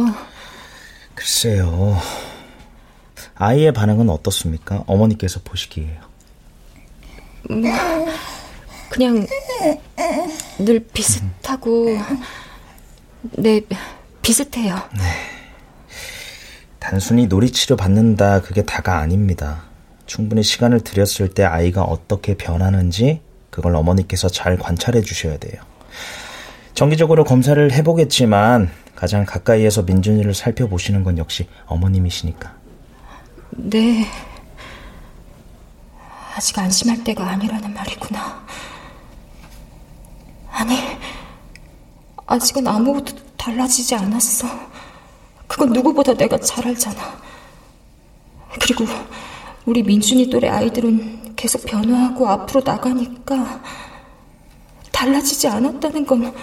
글쎄요. 1.16 2.00
아이의 3.36 3.74
반응은 3.74 4.10
어떻습니까? 4.10 4.84
어머니께서 4.88 5.40
보시기에요. 5.44 6.02
뭐, 7.50 7.62
그냥 8.90 9.26
늘 10.60 10.80
비슷하고, 10.80 11.98
네, 13.34 13.62
비슷해요. 14.22 14.76
네. 14.94 15.04
단순히 16.80 17.28
놀이치료 17.28 17.76
받는다, 17.76 18.42
그게 18.42 18.64
다가 18.64 18.98
아닙니다. 18.98 19.67
충분히 20.08 20.42
시간을 20.42 20.82
들였을 20.82 21.30
때 21.30 21.44
아이가 21.44 21.84
어떻게 21.84 22.36
변하는지 22.36 23.22
그걸 23.52 23.76
어머니께서 23.76 24.30
잘 24.30 24.58
관찰해 24.58 25.02
주셔야 25.02 25.38
돼요. 25.38 25.62
정기적으로 26.74 27.24
검사를 27.24 27.72
해보겠지만 27.72 28.70
가장 28.96 29.26
가까이에서 29.26 29.84
민준이를 29.84 30.34
살펴보시는 30.34 31.04
건 31.04 31.18
역시 31.18 31.48
어머님이시니까. 31.66 32.56
네. 33.52 34.06
아직 36.36 36.58
안심할 36.58 37.04
때가 37.04 37.28
아니라는 37.28 37.74
말이구나. 37.74 38.46
아니, 40.52 40.78
아직은 42.28 42.68
아무것도 42.68 43.14
달라지지 43.38 43.96
않았어. 43.96 44.48
그건 45.48 45.74
누구보다 45.74 46.14
내가 46.14 46.38
잘 46.38 46.68
알잖아. 46.68 47.20
그리고 48.62 48.86
우리 49.68 49.84
민준이 49.84 50.30
또래 50.30 50.48
아이들은 50.48 51.36
계속 51.36 51.66
변화하고 51.66 52.26
앞으로 52.26 52.62
나가니까 52.64 53.62
달라지지 54.94 55.50
않았다는 55.50 56.06
건 56.06 56.34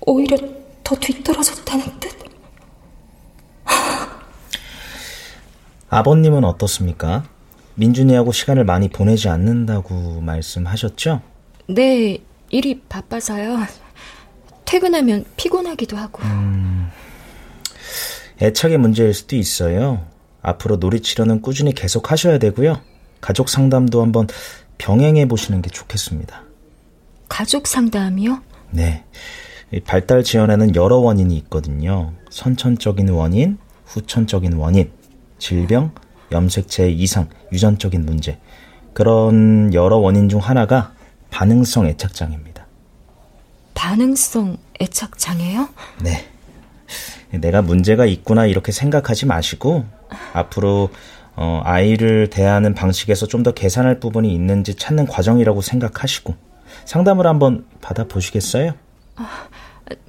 오히려 0.00 0.38
더 0.84 0.94
뒤떨어졌다는 0.94 1.84
뜻? 1.98 2.16
아버님은 5.90 6.44
어떻습니까? 6.44 7.24
민준이하고 7.74 8.30
시간을 8.30 8.64
많이 8.64 8.88
보내지 8.88 9.28
않는다고 9.28 10.20
말씀하셨죠? 10.20 11.20
네, 11.66 12.18
일이 12.50 12.80
바빠서요. 12.88 13.58
퇴근하면 14.64 15.24
피곤하기도 15.36 15.96
하고. 15.96 16.22
음, 16.22 16.88
애착의 18.40 18.78
문제일 18.78 19.12
수도 19.12 19.34
있어요. 19.34 20.06
앞으로 20.48 20.76
놀이 20.76 21.00
치료는 21.00 21.42
꾸준히 21.42 21.72
계속 21.72 22.10
하셔야 22.10 22.38
되고요. 22.38 22.80
가족 23.20 23.48
상담도 23.48 24.02
한번 24.02 24.26
병행해 24.78 25.26
보시는 25.28 25.62
게 25.62 25.70
좋겠습니다. 25.70 26.42
가족 27.28 27.66
상담이요? 27.66 28.40
네. 28.70 29.04
발달 29.84 30.22
지연에는 30.22 30.76
여러 30.76 30.96
원인이 30.96 31.36
있거든요. 31.38 32.12
선천적인 32.30 33.10
원인, 33.10 33.58
후천적인 33.86 34.54
원인, 34.54 34.90
질병, 35.38 35.92
염색체 36.32 36.90
이상, 36.90 37.28
유전적인 37.52 38.04
문제. 38.06 38.38
그런 38.94 39.72
여러 39.74 39.98
원인 39.98 40.28
중 40.28 40.40
하나가 40.40 40.94
반응성 41.30 41.86
애착장애입니다. 41.86 42.66
반응성 43.74 44.56
애착장애요? 44.80 45.68
네. 46.02 46.26
내가 47.30 47.60
문제가 47.60 48.06
있구나 48.06 48.46
이렇게 48.46 48.72
생각하지 48.72 49.26
마시고 49.26 49.84
앞으로 50.32 50.90
어, 51.36 51.60
아이를 51.64 52.30
대하는 52.30 52.74
방식에서 52.74 53.26
좀 53.26 53.42
더 53.42 53.52
개선할 53.52 54.00
부분이 54.00 54.34
있는지 54.34 54.74
찾는 54.74 55.06
과정이라고 55.06 55.60
생각하시고 55.60 56.34
상담을 56.84 57.26
한번 57.26 57.64
받아보시겠어요? 57.80 58.72
아, 59.16 59.28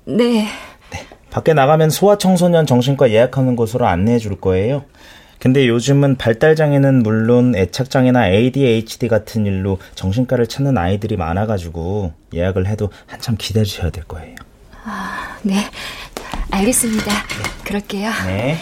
네. 0.05 0.47
네. 0.91 1.05
밖에 1.29 1.53
나가면 1.53 1.91
소아청소년 1.91 2.65
정신과 2.65 3.11
예약하는 3.11 3.55
곳으로 3.55 3.85
안내해 3.85 4.17
줄 4.17 4.39
거예요. 4.41 4.85
근데 5.39 5.67
요즘은 5.67 6.17
발달장애는 6.17 7.03
물론 7.03 7.55
애착장애나 7.55 8.27
ADHD 8.29 9.07
같은 9.07 9.45
일로 9.45 9.77
정신과를 9.95 10.47
찾는 10.47 10.77
아이들이 10.77 11.15
많아가지고 11.15 12.11
예약을 12.33 12.65
해도 12.67 12.89
한참 13.05 13.35
기다리셔야 13.37 13.91
될 13.91 14.03
거예요. 14.05 14.35
아, 14.83 15.37
네. 15.43 15.55
알겠습니다. 16.51 17.05
네. 17.05 17.63
그럴게요. 17.63 18.11
네. 18.25 18.57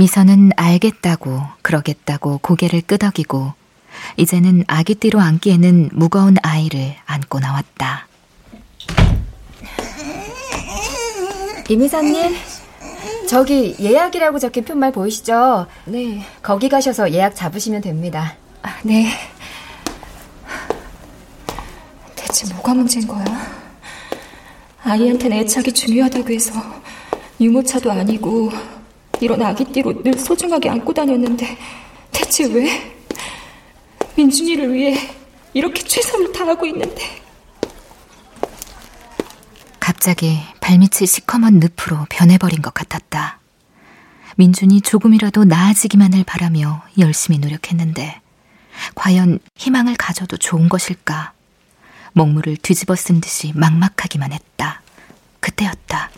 미선은 0.00 0.52
알겠다고 0.56 1.42
그러겠다고 1.60 2.38
고개를 2.38 2.80
끄덕이고 2.80 3.52
이제는 4.16 4.64
아기띠로 4.66 5.20
안기에는 5.20 5.90
무거운 5.92 6.36
아이를 6.42 6.96
안고 7.04 7.38
나왔다. 7.38 8.08
이미사님, 11.68 12.34
저기 13.28 13.76
예약이라고 13.78 14.38
적힌 14.38 14.64
편말 14.64 14.90
보이시죠? 14.90 15.66
네. 15.84 16.24
거기 16.42 16.70
가셔서 16.70 17.12
예약 17.12 17.36
잡으시면 17.36 17.82
됩니다. 17.82 18.36
아, 18.62 18.78
네. 18.82 19.12
대체 22.16 22.50
뭐가 22.54 22.72
문제인 22.72 23.06
거야? 23.06 23.22
아이한테는 24.82 25.36
애착이 25.36 25.74
중요하다고 25.74 26.32
해서 26.32 26.52
유모차도 27.38 27.92
아니고 27.92 28.79
이런 29.20 29.42
아기띠로 29.42 30.02
늘 30.02 30.18
소중하게 30.18 30.70
안고 30.70 30.92
다녔는데 30.92 31.56
대체 32.10 32.46
왜? 32.46 32.96
민준이를 34.16 34.72
위해 34.72 34.96
이렇게 35.52 35.82
최선을 35.82 36.32
다하고 36.32 36.66
있는데. 36.66 37.20
갑자기 39.78 40.38
발밑이 40.60 41.06
시커먼 41.06 41.60
늪으로 41.60 42.06
변해버린 42.08 42.62
것 42.62 42.72
같았다. 42.72 43.38
민준이 44.36 44.80
조금이라도 44.80 45.44
나아지기만을 45.44 46.24
바라며 46.24 46.82
열심히 46.98 47.38
노력했는데 47.38 48.20
과연 48.94 49.38
희망을 49.56 49.96
가져도 49.96 50.36
좋은 50.36 50.68
것일까? 50.68 51.32
먹물을 52.12 52.56
뒤집어 52.56 52.96
쓴 52.96 53.20
듯이 53.20 53.52
막막하기만 53.54 54.32
했다. 54.32 54.82
그때였다. 55.40 56.10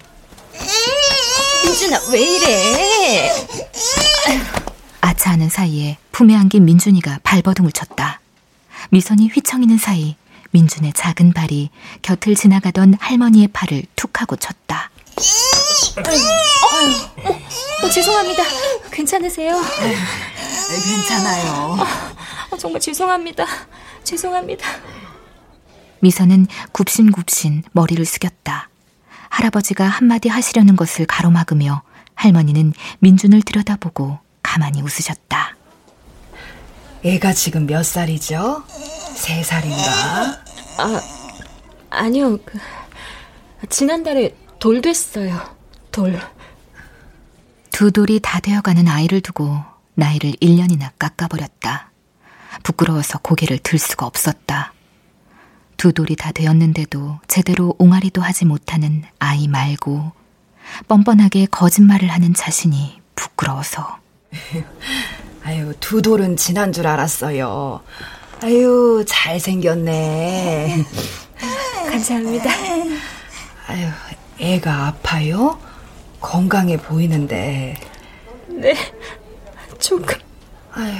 민준아, 1.64 1.98
왜 2.12 2.20
이래? 2.20 3.30
아차하는 5.00 5.48
사이에 5.48 5.98
품에 6.12 6.34
안긴 6.36 6.64
민준이가 6.64 7.20
발버둥을 7.22 7.72
쳤다. 7.72 8.20
미선이 8.90 9.28
휘청이는 9.28 9.78
사이 9.78 10.16
민준의 10.50 10.92
작은 10.94 11.32
발이 11.32 11.70
곁을 12.02 12.34
지나가던 12.34 12.94
할머니의 13.00 13.48
팔을 13.48 13.84
툭 13.96 14.20
하고 14.20 14.36
쳤다. 14.36 14.90
어, 15.96 17.30
어, 17.30 17.86
어, 17.86 17.90
죄송합니다. 17.90 18.42
괜찮으세요? 18.90 19.60
네, 19.60 19.96
괜찮아요. 20.94 21.78
어, 22.50 22.56
정말 22.58 22.80
죄송합니다. 22.80 23.46
죄송합니다. 24.04 24.66
미선은 26.00 26.48
굽신굽신 26.72 27.62
머리를 27.72 28.04
숙였다. 28.04 28.68
할아버지가 29.32 29.86
한마디 29.86 30.28
하시려는 30.28 30.76
것을 30.76 31.06
가로막으며 31.06 31.82
할머니는 32.14 32.74
민준을 32.98 33.40
들여다보고 33.40 34.18
가만히 34.42 34.82
웃으셨다. 34.82 35.56
애가 37.02 37.32
지금 37.32 37.66
몇 37.66 37.82
살이죠? 37.82 38.62
세 39.14 39.42
살인가? 39.42 40.38
아, 40.78 41.00
아니요. 41.88 42.36
그, 42.44 42.58
지난달에 43.70 44.36
돌 44.58 44.82
됐어요. 44.82 45.40
돌. 45.90 46.20
두 47.70 47.90
돌이 47.90 48.20
다 48.22 48.38
되어가는 48.38 48.86
아이를 48.86 49.22
두고 49.22 49.58
나이를 49.94 50.32
1년이나 50.42 50.90
깎아버렸다. 50.98 51.90
부끄러워서 52.62 53.18
고개를 53.18 53.58
들 53.58 53.78
수가 53.78 54.04
없었다. 54.04 54.74
두 55.82 55.92
돌이 55.92 56.14
다 56.14 56.30
되었는데도 56.30 57.18
제대로 57.26 57.74
옹알이도 57.78 58.22
하지 58.22 58.44
못하는 58.44 59.02
아이 59.18 59.48
말고 59.48 60.12
뻔뻔하게 60.86 61.46
거짓말을 61.46 62.08
하는 62.08 62.34
자신이 62.34 63.00
부끄러워서. 63.16 63.98
아유, 65.42 65.74
두 65.80 66.00
돌은 66.00 66.36
지난 66.36 66.72
줄 66.72 66.86
알았어요. 66.86 67.80
아유, 68.44 69.04
잘생겼네. 69.08 70.84
감사합니다. 71.90 72.50
아유, 73.66 73.88
애가 74.38 74.86
아파요? 74.86 75.58
건강해 76.20 76.76
보이는데. 76.76 77.74
네, 78.46 78.76
조금. 79.80 80.16
아유, 80.74 80.94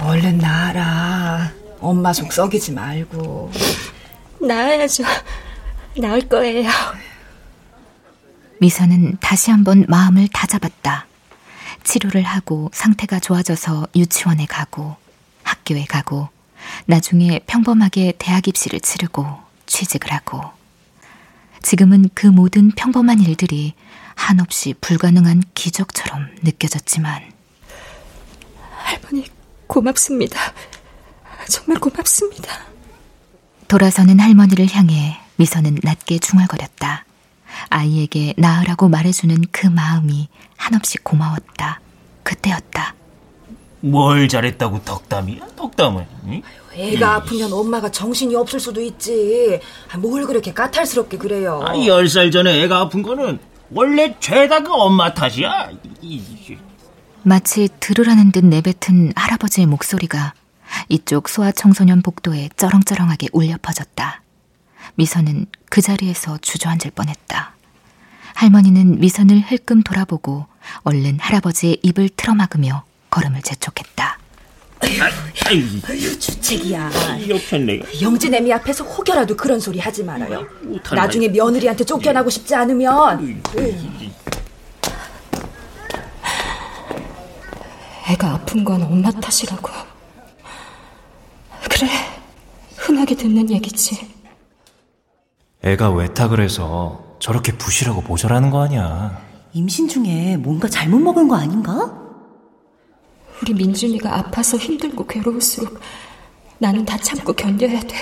얼른 0.00 0.38
나아라. 0.38 1.61
엄마 1.82 2.12
속 2.12 2.32
썩이지 2.32 2.72
말고. 2.72 3.50
나아야죠. 4.40 5.04
나을 5.98 6.28
거예요. 6.28 6.70
미선은 8.60 9.18
다시 9.20 9.50
한번 9.50 9.84
마음을 9.88 10.28
다잡았다. 10.28 11.06
치료를 11.82 12.22
하고 12.22 12.70
상태가 12.72 13.18
좋아져서 13.18 13.88
유치원에 13.96 14.46
가고 14.46 14.96
학교에 15.42 15.84
가고 15.84 16.28
나중에 16.86 17.40
평범하게 17.46 18.14
대학 18.18 18.46
입시를 18.46 18.78
치르고 18.80 19.26
취직을 19.66 20.12
하고 20.12 20.40
지금은 21.62 22.08
그 22.14 22.28
모든 22.28 22.70
평범한 22.70 23.20
일들이 23.20 23.74
한없이 24.14 24.74
불가능한 24.80 25.42
기적처럼 25.54 26.28
느껴졌지만 26.42 27.22
할머니 28.70 29.26
고맙습니다. 29.66 30.38
정말 31.52 31.78
고맙습니다. 31.80 32.60
돌아서는 33.68 34.18
할머니를 34.20 34.68
향해 34.70 35.18
미선은 35.36 35.80
낮게 35.82 36.18
중얼거렸다. 36.18 37.04
아이에게 37.68 38.32
나으라고 38.38 38.88
말해주는 38.88 39.44
그 39.52 39.66
마음이 39.66 40.28
한없이 40.56 40.96
고마웠다. 40.96 41.80
그때였다. 42.22 42.94
뭘 43.80 44.28
잘했다고 44.28 44.82
덕담이야? 44.84 45.48
덕담을? 45.56 46.06
응? 46.28 46.42
애가 46.72 47.16
아프면 47.16 47.52
엄마가 47.52 47.90
정신이 47.90 48.34
없을 48.34 48.58
수도 48.58 48.80
있지. 48.80 49.60
아, 49.92 49.98
뭘 49.98 50.24
그렇게 50.24 50.54
까탈스럽게 50.54 51.18
그래요. 51.18 51.60
아, 51.66 51.74
10살 51.74 52.32
전에 52.32 52.62
애가 52.62 52.78
아픈 52.78 53.02
거는 53.02 53.38
원래 53.70 54.16
죄다 54.20 54.60
그 54.60 54.72
엄마 54.72 55.12
탓이야. 55.12 55.68
마치 57.24 57.68
들으라는 57.78 58.32
듯 58.32 58.42
내뱉은 58.46 59.12
할아버지의 59.16 59.66
목소리가 59.66 60.32
이쪽 60.88 61.28
소아청소년 61.28 62.02
복도에 62.02 62.48
쩌렁쩌렁하게 62.56 63.28
울려 63.32 63.56
퍼졌다. 63.60 64.22
미선은 64.94 65.46
그 65.70 65.80
자리에서 65.80 66.38
주저앉을 66.38 66.90
뻔했다. 66.94 67.52
할머니는 68.34 69.00
미선을 69.00 69.40
흘끔 69.40 69.82
돌아보고 69.82 70.46
얼른 70.82 71.18
할아버지의 71.20 71.78
입을 71.82 72.08
틀어막으며 72.16 72.84
걸음을 73.10 73.42
재촉했다. 73.42 74.18
아유, 74.82 75.64
아유, 75.86 76.18
주책이야. 76.18 76.90
영진 78.00 78.34
애미 78.34 78.52
앞에서 78.52 78.84
혹여라도 78.84 79.36
그런 79.36 79.60
소리 79.60 79.78
하지 79.78 80.02
말아요. 80.02 80.44
나중에 80.92 81.28
며느리한테 81.28 81.84
쫓겨나고 81.84 82.28
싶지 82.30 82.54
않으면. 82.54 83.42
애가 88.08 88.30
아픈 88.32 88.64
건 88.64 88.82
엄마 88.82 89.10
탓이라고. 89.12 89.91
그래, 91.70 91.88
흔하게 92.76 93.14
듣는 93.14 93.50
얘기지. 93.50 94.08
애가 95.62 95.90
외탁을 95.92 96.40
해서 96.40 97.16
저렇게 97.20 97.56
부실하고 97.56 98.02
모자라는 98.02 98.50
거 98.50 98.62
아니야. 98.62 99.20
임신 99.52 99.88
중에 99.88 100.36
뭔가 100.36 100.68
잘못 100.68 100.98
먹은 100.98 101.28
거 101.28 101.36
아닌가? 101.36 101.98
우리 103.40 103.54
민준이가 103.54 104.16
아파서 104.18 104.56
힘들고 104.56 105.06
괴로울수록 105.06 105.78
나는 106.58 106.84
다 106.84 106.96
참고 106.98 107.32
견뎌야 107.32 107.80
돼. 107.80 107.96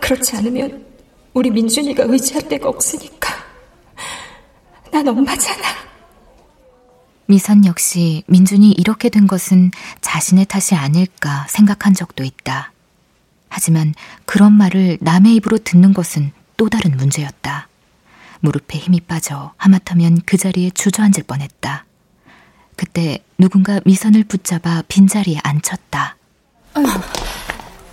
그렇지 0.00 0.36
않으면 0.36 0.86
우리 1.34 1.50
민준이가 1.50 2.04
의지할 2.06 2.48
데가 2.48 2.68
없으니까. 2.68 3.32
난 4.90 5.08
엄마잖아. 5.08 5.62
미선 7.26 7.64
역시 7.64 8.24
민준이 8.26 8.72
이렇게 8.72 9.08
된 9.08 9.26
것은 9.26 9.70
자신의 10.00 10.46
탓이 10.46 10.74
아닐까 10.74 11.46
생각한 11.48 11.94
적도 11.94 12.24
있다. 12.24 12.72
하지만 13.48 13.94
그런 14.24 14.52
말을 14.52 14.98
남의 15.00 15.36
입으로 15.36 15.58
듣는 15.58 15.92
것은 15.92 16.32
또 16.56 16.68
다른 16.68 16.96
문제였다. 16.96 17.68
무릎에 18.40 18.78
힘이 18.78 19.00
빠져 19.00 19.52
하마터면 19.56 20.22
그 20.26 20.36
자리에 20.36 20.70
주저앉을 20.70 21.24
뻔했다. 21.26 21.84
그때 22.76 23.22
누군가 23.38 23.80
미선을 23.84 24.24
붙잡아 24.24 24.82
빈자리에 24.88 25.38
앉혔다. 25.42 26.16
아유, 26.74 26.86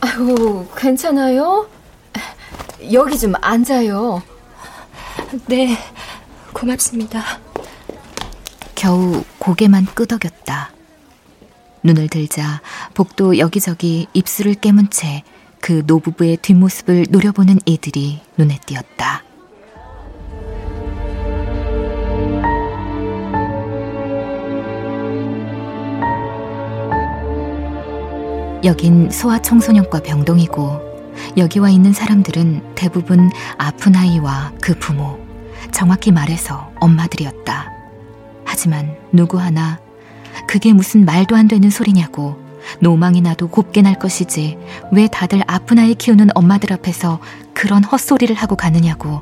아유, 0.01 0.67
괜찮아요? 0.75 1.69
여기 2.91 3.19
좀 3.19 3.34
앉아요. 3.41 4.23
네, 5.47 5.77
고맙습니다. 6.53 7.39
겨우 8.80 9.23
고개만 9.39 9.86
끄덕였다. 9.93 10.71
눈을 11.84 12.07
들자 12.07 12.61
복도 12.93 13.38
여기저기 13.38 14.07
입술을 14.13 14.55
깨문 14.55 14.89
채 14.89 15.23
그 15.61 15.84
노부부의 15.86 16.38
뒷모습을 16.38 17.07
노려보는 17.09 17.59
이들이 17.65 18.21
눈에 18.38 18.59
띄었다. 18.65 19.23
여긴 28.65 29.09
소아청소년과 29.09 30.01
병동이고 30.01 30.89
여기 31.38 31.59
와 31.59 31.69
있는 31.69 31.93
사람들은 31.93 32.75
대부분 32.75 33.30
아픈 33.57 33.95
아이와 33.95 34.53
그 34.61 34.77
부모, 34.77 35.17
정확히 35.71 36.11
말해서 36.11 36.71
엄마들이었다. 36.82 37.78
하지만 38.50 38.95
누구 39.12 39.39
하나 39.39 39.80
그게 40.47 40.74
무슨 40.74 41.06
말도 41.06 41.36
안 41.36 41.47
되는 41.47 41.70
소리냐고 41.70 42.36
노망이 42.80 43.22
나도 43.22 43.47
곱게 43.50 43.84
날 43.84 44.00
것이지 44.00 44.58
왜 44.91 45.08
다들 45.08 45.43
아픈 45.45 45.78
아이 45.78 45.93
키우는 45.93 46.30
엄마들 46.34 46.74
앞에서 46.74 47.20
그런 47.54 47.84
헛소리를 47.84 48.36
하고 48.36 48.56
가느냐고 48.56 49.22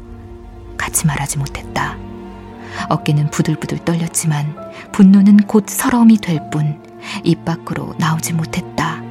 같이 0.77 1.05
말하지 1.05 1.39
못했다. 1.39 1.97
어깨는 2.87 3.29
부들부들 3.31 3.79
떨렸지만 3.83 4.55
분노는 4.93 5.37
곧 5.47 5.65
서러움이 5.67 6.17
될 6.17 6.49
뿐 6.49 6.81
입 7.23 7.43
밖으로 7.43 7.93
나오지 7.97 8.33
못했다. 8.33 9.01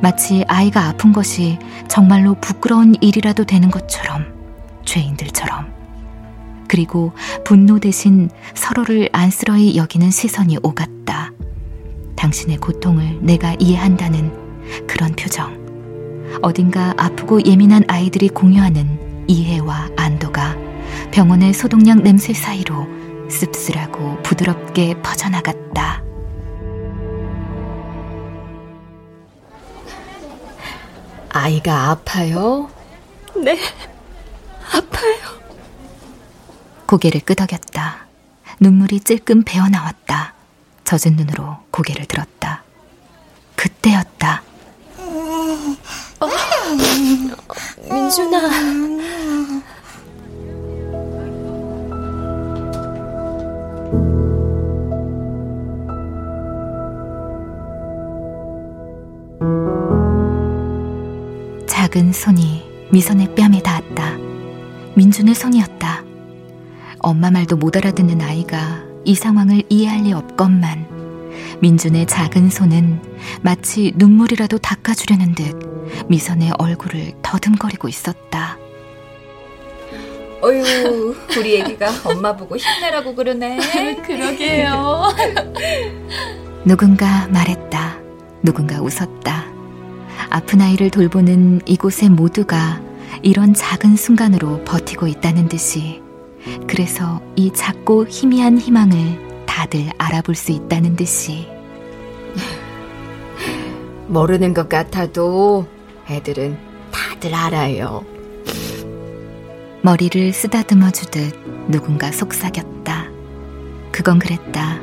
마치 0.00 0.44
아이가 0.48 0.88
아픈 0.88 1.12
것이 1.12 1.58
정말로 1.88 2.34
부끄러운 2.34 2.94
일이라도 3.00 3.44
되는 3.44 3.70
것처럼 3.70 4.26
죄인들처럼 4.84 5.73
그리고 6.68 7.12
분노 7.44 7.78
대신 7.78 8.30
서로를 8.54 9.08
안쓰러이 9.12 9.76
여기는 9.76 10.10
시선이 10.10 10.58
오갔다. 10.62 11.32
당신의 12.16 12.58
고통을 12.58 13.18
내가 13.20 13.54
이해한다는 13.58 14.86
그런 14.86 15.12
표정. 15.12 15.62
어딘가 16.42 16.94
아프고 16.96 17.44
예민한 17.44 17.84
아이들이 17.88 18.28
공유하는 18.28 19.24
이해와 19.28 19.90
안도가 19.96 20.56
병원의 21.12 21.52
소독약 21.54 22.02
냄새 22.02 22.32
사이로 22.32 22.86
씁쓸하고 23.30 24.22
부드럽게 24.22 25.00
퍼져나갔다. 25.02 26.02
아이가 31.30 31.90
아파요? 31.90 32.70
네, 33.36 33.58
아파요. 34.72 35.43
고개를 36.86 37.20
끄덕였다. 37.22 38.06
눈물이 38.60 39.00
찔끔 39.00 39.42
배어 39.44 39.68
나왔다. 39.68 40.34
젖은 40.84 41.16
눈으로 41.16 41.58
고개를 41.70 42.06
들었다. 42.06 42.62
그때였다. 43.56 44.42
어, 46.20 46.28
민준아. 47.90 48.40
작은 61.66 62.12
손이 62.12 62.88
미선의 62.90 63.34
뺨에 63.34 63.60
닿았다. 63.62 64.16
민준의 64.94 65.34
손이었다. 65.34 66.02
엄마 67.04 67.30
말도 67.30 67.56
못 67.56 67.76
알아듣는 67.76 68.22
아이가 68.22 68.82
이 69.04 69.14
상황을 69.14 69.62
이해할 69.68 70.04
리 70.04 70.14
없건만 70.14 70.86
민준의 71.60 72.06
작은 72.06 72.48
손은 72.48 73.02
마치 73.42 73.92
눈물이라도 73.96 74.56
닦아주려는 74.56 75.34
듯 75.34 76.08
미선의 76.08 76.52
얼굴을 76.56 77.12
더듬거리고 77.20 77.88
있었다. 77.88 78.56
어휴, 80.40 81.14
우리 81.38 81.60
애기가 81.60 81.90
엄마 82.04 82.34
보고 82.34 82.56
힘내라고 82.56 83.14
그러네. 83.14 83.58
그러게요. 84.06 85.02
누군가 86.64 87.28
말했다. 87.28 87.98
누군가 88.42 88.80
웃었다. 88.80 89.44
아픈 90.30 90.62
아이를 90.62 90.88
돌보는 90.88 91.60
이곳의 91.66 92.08
모두가 92.08 92.80
이런 93.20 93.52
작은 93.52 93.96
순간으로 93.96 94.64
버티고 94.64 95.06
있다는 95.06 95.48
듯이 95.48 96.03
그래서 96.66 97.20
이 97.36 97.52
작고 97.52 98.06
희미한 98.06 98.58
희망을 98.58 99.44
다들 99.46 99.90
알아볼 99.98 100.34
수 100.34 100.52
있다는 100.52 100.96
듯이 100.96 101.48
모르는 104.08 104.54
것 104.54 104.68
같아도 104.68 105.66
애들은 106.08 106.58
다들 106.90 107.34
알아요. 107.34 108.04
머리를 109.82 110.32
쓰다듬어 110.32 110.90
주듯 110.90 111.34
누군가 111.68 112.10
속삭였다. 112.10 113.06
그건 113.92 114.18
그랬다. 114.18 114.80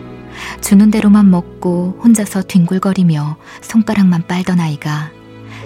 주는 0.62 0.90
대로만 0.90 1.30
먹고 1.30 2.00
혼자서 2.04 2.44
뒹굴거리며 2.44 3.38
손가락만 3.62 4.28
빨던 4.28 4.60
아이가 4.60 5.12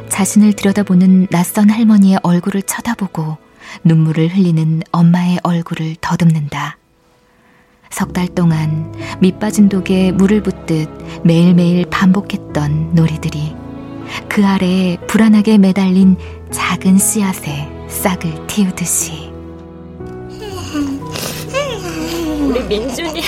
자신을 0.10 0.54
들여다보는 0.54 1.28
낯선 1.30 1.70
할머니의 1.70 2.20
얼굴을 2.24 2.64
쳐다보고 2.64 3.38
눈물을 3.84 4.28
흘리는 4.30 4.82
엄마의 4.92 5.40
얼굴을 5.44 5.96
더듬는다. 6.02 6.78
석 7.92 8.12
달 8.14 8.28
동안 8.28 8.94
밑빠진 9.22 9.70
독에 9.70 10.12
물을 10.12 10.42
붓듯 10.42 10.90
매일매일 11.24 11.86
반복했던 11.90 12.94
놀이들이 12.94 13.56
그 14.28 14.46
아래에 14.46 14.98
불안하게 15.08 15.58
매달린 15.60 16.18
작은 16.52 16.98
씨앗에 16.98 17.70
싹을 17.88 18.48
틔우듯이 18.48 19.32
우리 22.42 22.64
민준이 22.68 23.22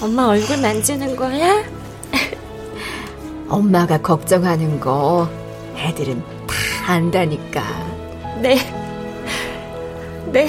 엄마 0.00 0.26
얼굴 0.26 0.56
만지는 0.58 1.14
거야? 1.16 1.62
엄마가 3.48 3.98
걱정하는 3.98 4.78
거 4.80 5.28
애들은 5.76 6.22
다 6.46 6.92
안다니까. 6.92 7.62
네. 8.42 8.56
네. 10.32 10.48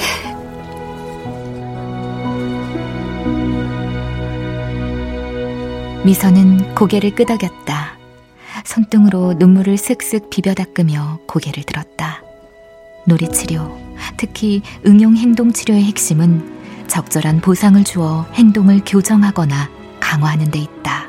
미선은 6.03 6.75
고개를 6.75 7.15
끄덕였다. 7.15 7.97
손등으로 8.65 9.33
눈물을 9.33 9.77
슥슥 9.77 10.29
비벼 10.29 10.53
닦으며 10.53 11.19
고개를 11.27 11.63
들었다. 11.63 12.21
놀이치료, 13.05 13.77
특히 14.17 14.61
응용행동치료의 14.85 15.83
핵심은 15.83 16.87
적절한 16.87 17.41
보상을 17.41 17.83
주어 17.83 18.25
행동을 18.33 18.81
교정하거나 18.85 19.69
강화하는 19.99 20.51
데 20.51 20.59
있다. 20.59 21.07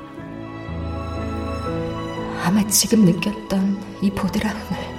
아마 2.45 2.66
지금 2.68 3.05
느꼈던 3.05 3.79
이 4.03 4.11
보드라움을 4.11 4.89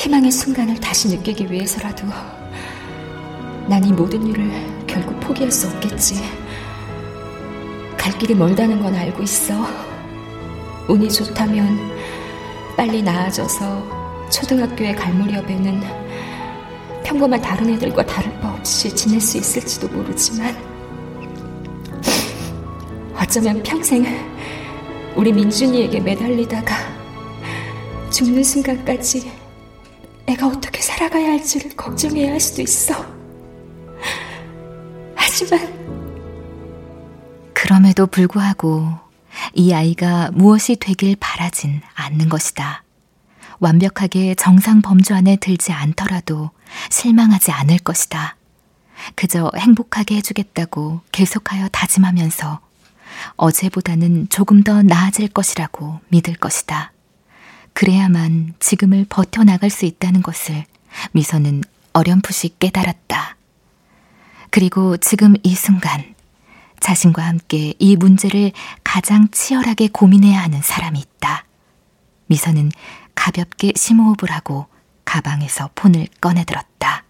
희망의 0.00 0.32
순간을 0.32 0.80
다시 0.80 1.08
느끼기 1.08 1.50
위해서라도 1.52 2.06
난 3.68 3.84
이 3.84 3.92
모든 3.92 4.26
일을 4.26 4.50
결국 4.86 5.20
포기할 5.20 5.52
수 5.52 5.68
없겠지. 5.68 6.14
갈 7.98 8.16
길이 8.18 8.34
멀다는 8.34 8.80
건 8.82 8.94
알고 8.94 9.22
있어. 9.22 9.54
운이 10.88 11.10
좋다면 11.12 11.78
빨리 12.78 13.02
나아져서 13.02 14.28
초등학교에 14.30 14.94
갈 14.94 15.12
무렵에는 15.12 15.82
평범한 17.04 17.42
다른 17.42 17.68
애들과 17.68 18.06
다를 18.06 18.32
바 18.40 18.54
없이 18.54 18.94
지낼 18.94 19.20
수 19.20 19.36
있을지도 19.36 19.86
모르지만 19.88 20.56
어쩌면 23.20 23.62
평생 23.62 24.06
우리 25.14 25.30
민준이에게 25.30 26.00
매달리다가 26.00 26.74
죽는 28.10 28.42
순간까지 28.42 29.39
애가 30.30 30.46
어떻게 30.46 30.80
살아가야 30.80 31.26
할지를 31.30 31.74
걱정해야 31.76 32.30
할 32.30 32.38
수도 32.40 32.62
있어. 32.62 32.94
하지만 35.16 35.80
그럼에도 37.52 38.06
불구하고 38.06 38.98
이 39.54 39.72
아이가 39.72 40.30
무엇이 40.32 40.76
되길 40.76 41.16
바라진 41.18 41.80
않는 41.94 42.28
것이다. 42.28 42.84
완벽하게 43.58 44.34
정상 44.36 44.82
범주 44.82 45.14
안에 45.14 45.36
들지 45.36 45.72
않더라도 45.72 46.50
실망하지 46.90 47.50
않을 47.50 47.78
것이다. 47.78 48.36
그저 49.16 49.50
행복하게 49.56 50.16
해주겠다고 50.16 51.00
계속하여 51.12 51.68
다짐하면서 51.68 52.60
어제보다는 53.36 54.28
조금 54.30 54.62
더 54.62 54.82
나아질 54.82 55.28
것이라고 55.28 56.00
믿을 56.08 56.34
것이다. 56.34 56.92
그래야만 57.72 58.54
지금을 58.60 59.06
버텨나갈 59.08 59.70
수 59.70 59.86
있다는 59.86 60.22
것을 60.22 60.64
미선은 61.12 61.62
어렴풋이 61.92 62.56
깨달았다. 62.58 63.36
그리고 64.50 64.96
지금 64.96 65.34
이 65.42 65.54
순간 65.54 66.14
자신과 66.80 67.22
함께 67.22 67.74
이 67.78 67.96
문제를 67.96 68.52
가장 68.82 69.28
치열하게 69.30 69.88
고민해야 69.88 70.42
하는 70.42 70.60
사람이 70.62 70.98
있다. 70.98 71.44
미선은 72.26 72.72
가볍게 73.14 73.72
심호흡을 73.76 74.30
하고 74.30 74.66
가방에서 75.04 75.70
폰을 75.74 76.06
꺼내들었다. 76.20 77.04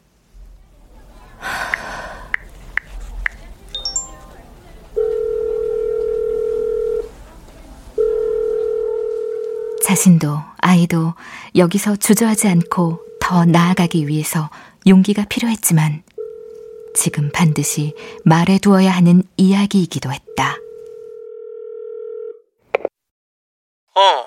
자신도 9.84 10.38
아이도 10.58 11.14
여기서 11.56 11.96
주저하지 11.96 12.48
않고 12.48 13.00
더 13.20 13.44
나아가기 13.44 14.06
위해서 14.08 14.50
용기가 14.86 15.24
필요했지만 15.24 16.02
지금 16.94 17.30
반드시 17.32 17.94
말해두어야 18.24 18.90
하는 18.90 19.22
이야기이기도 19.36 20.10
했다. 20.12 20.56
어, 23.94 24.26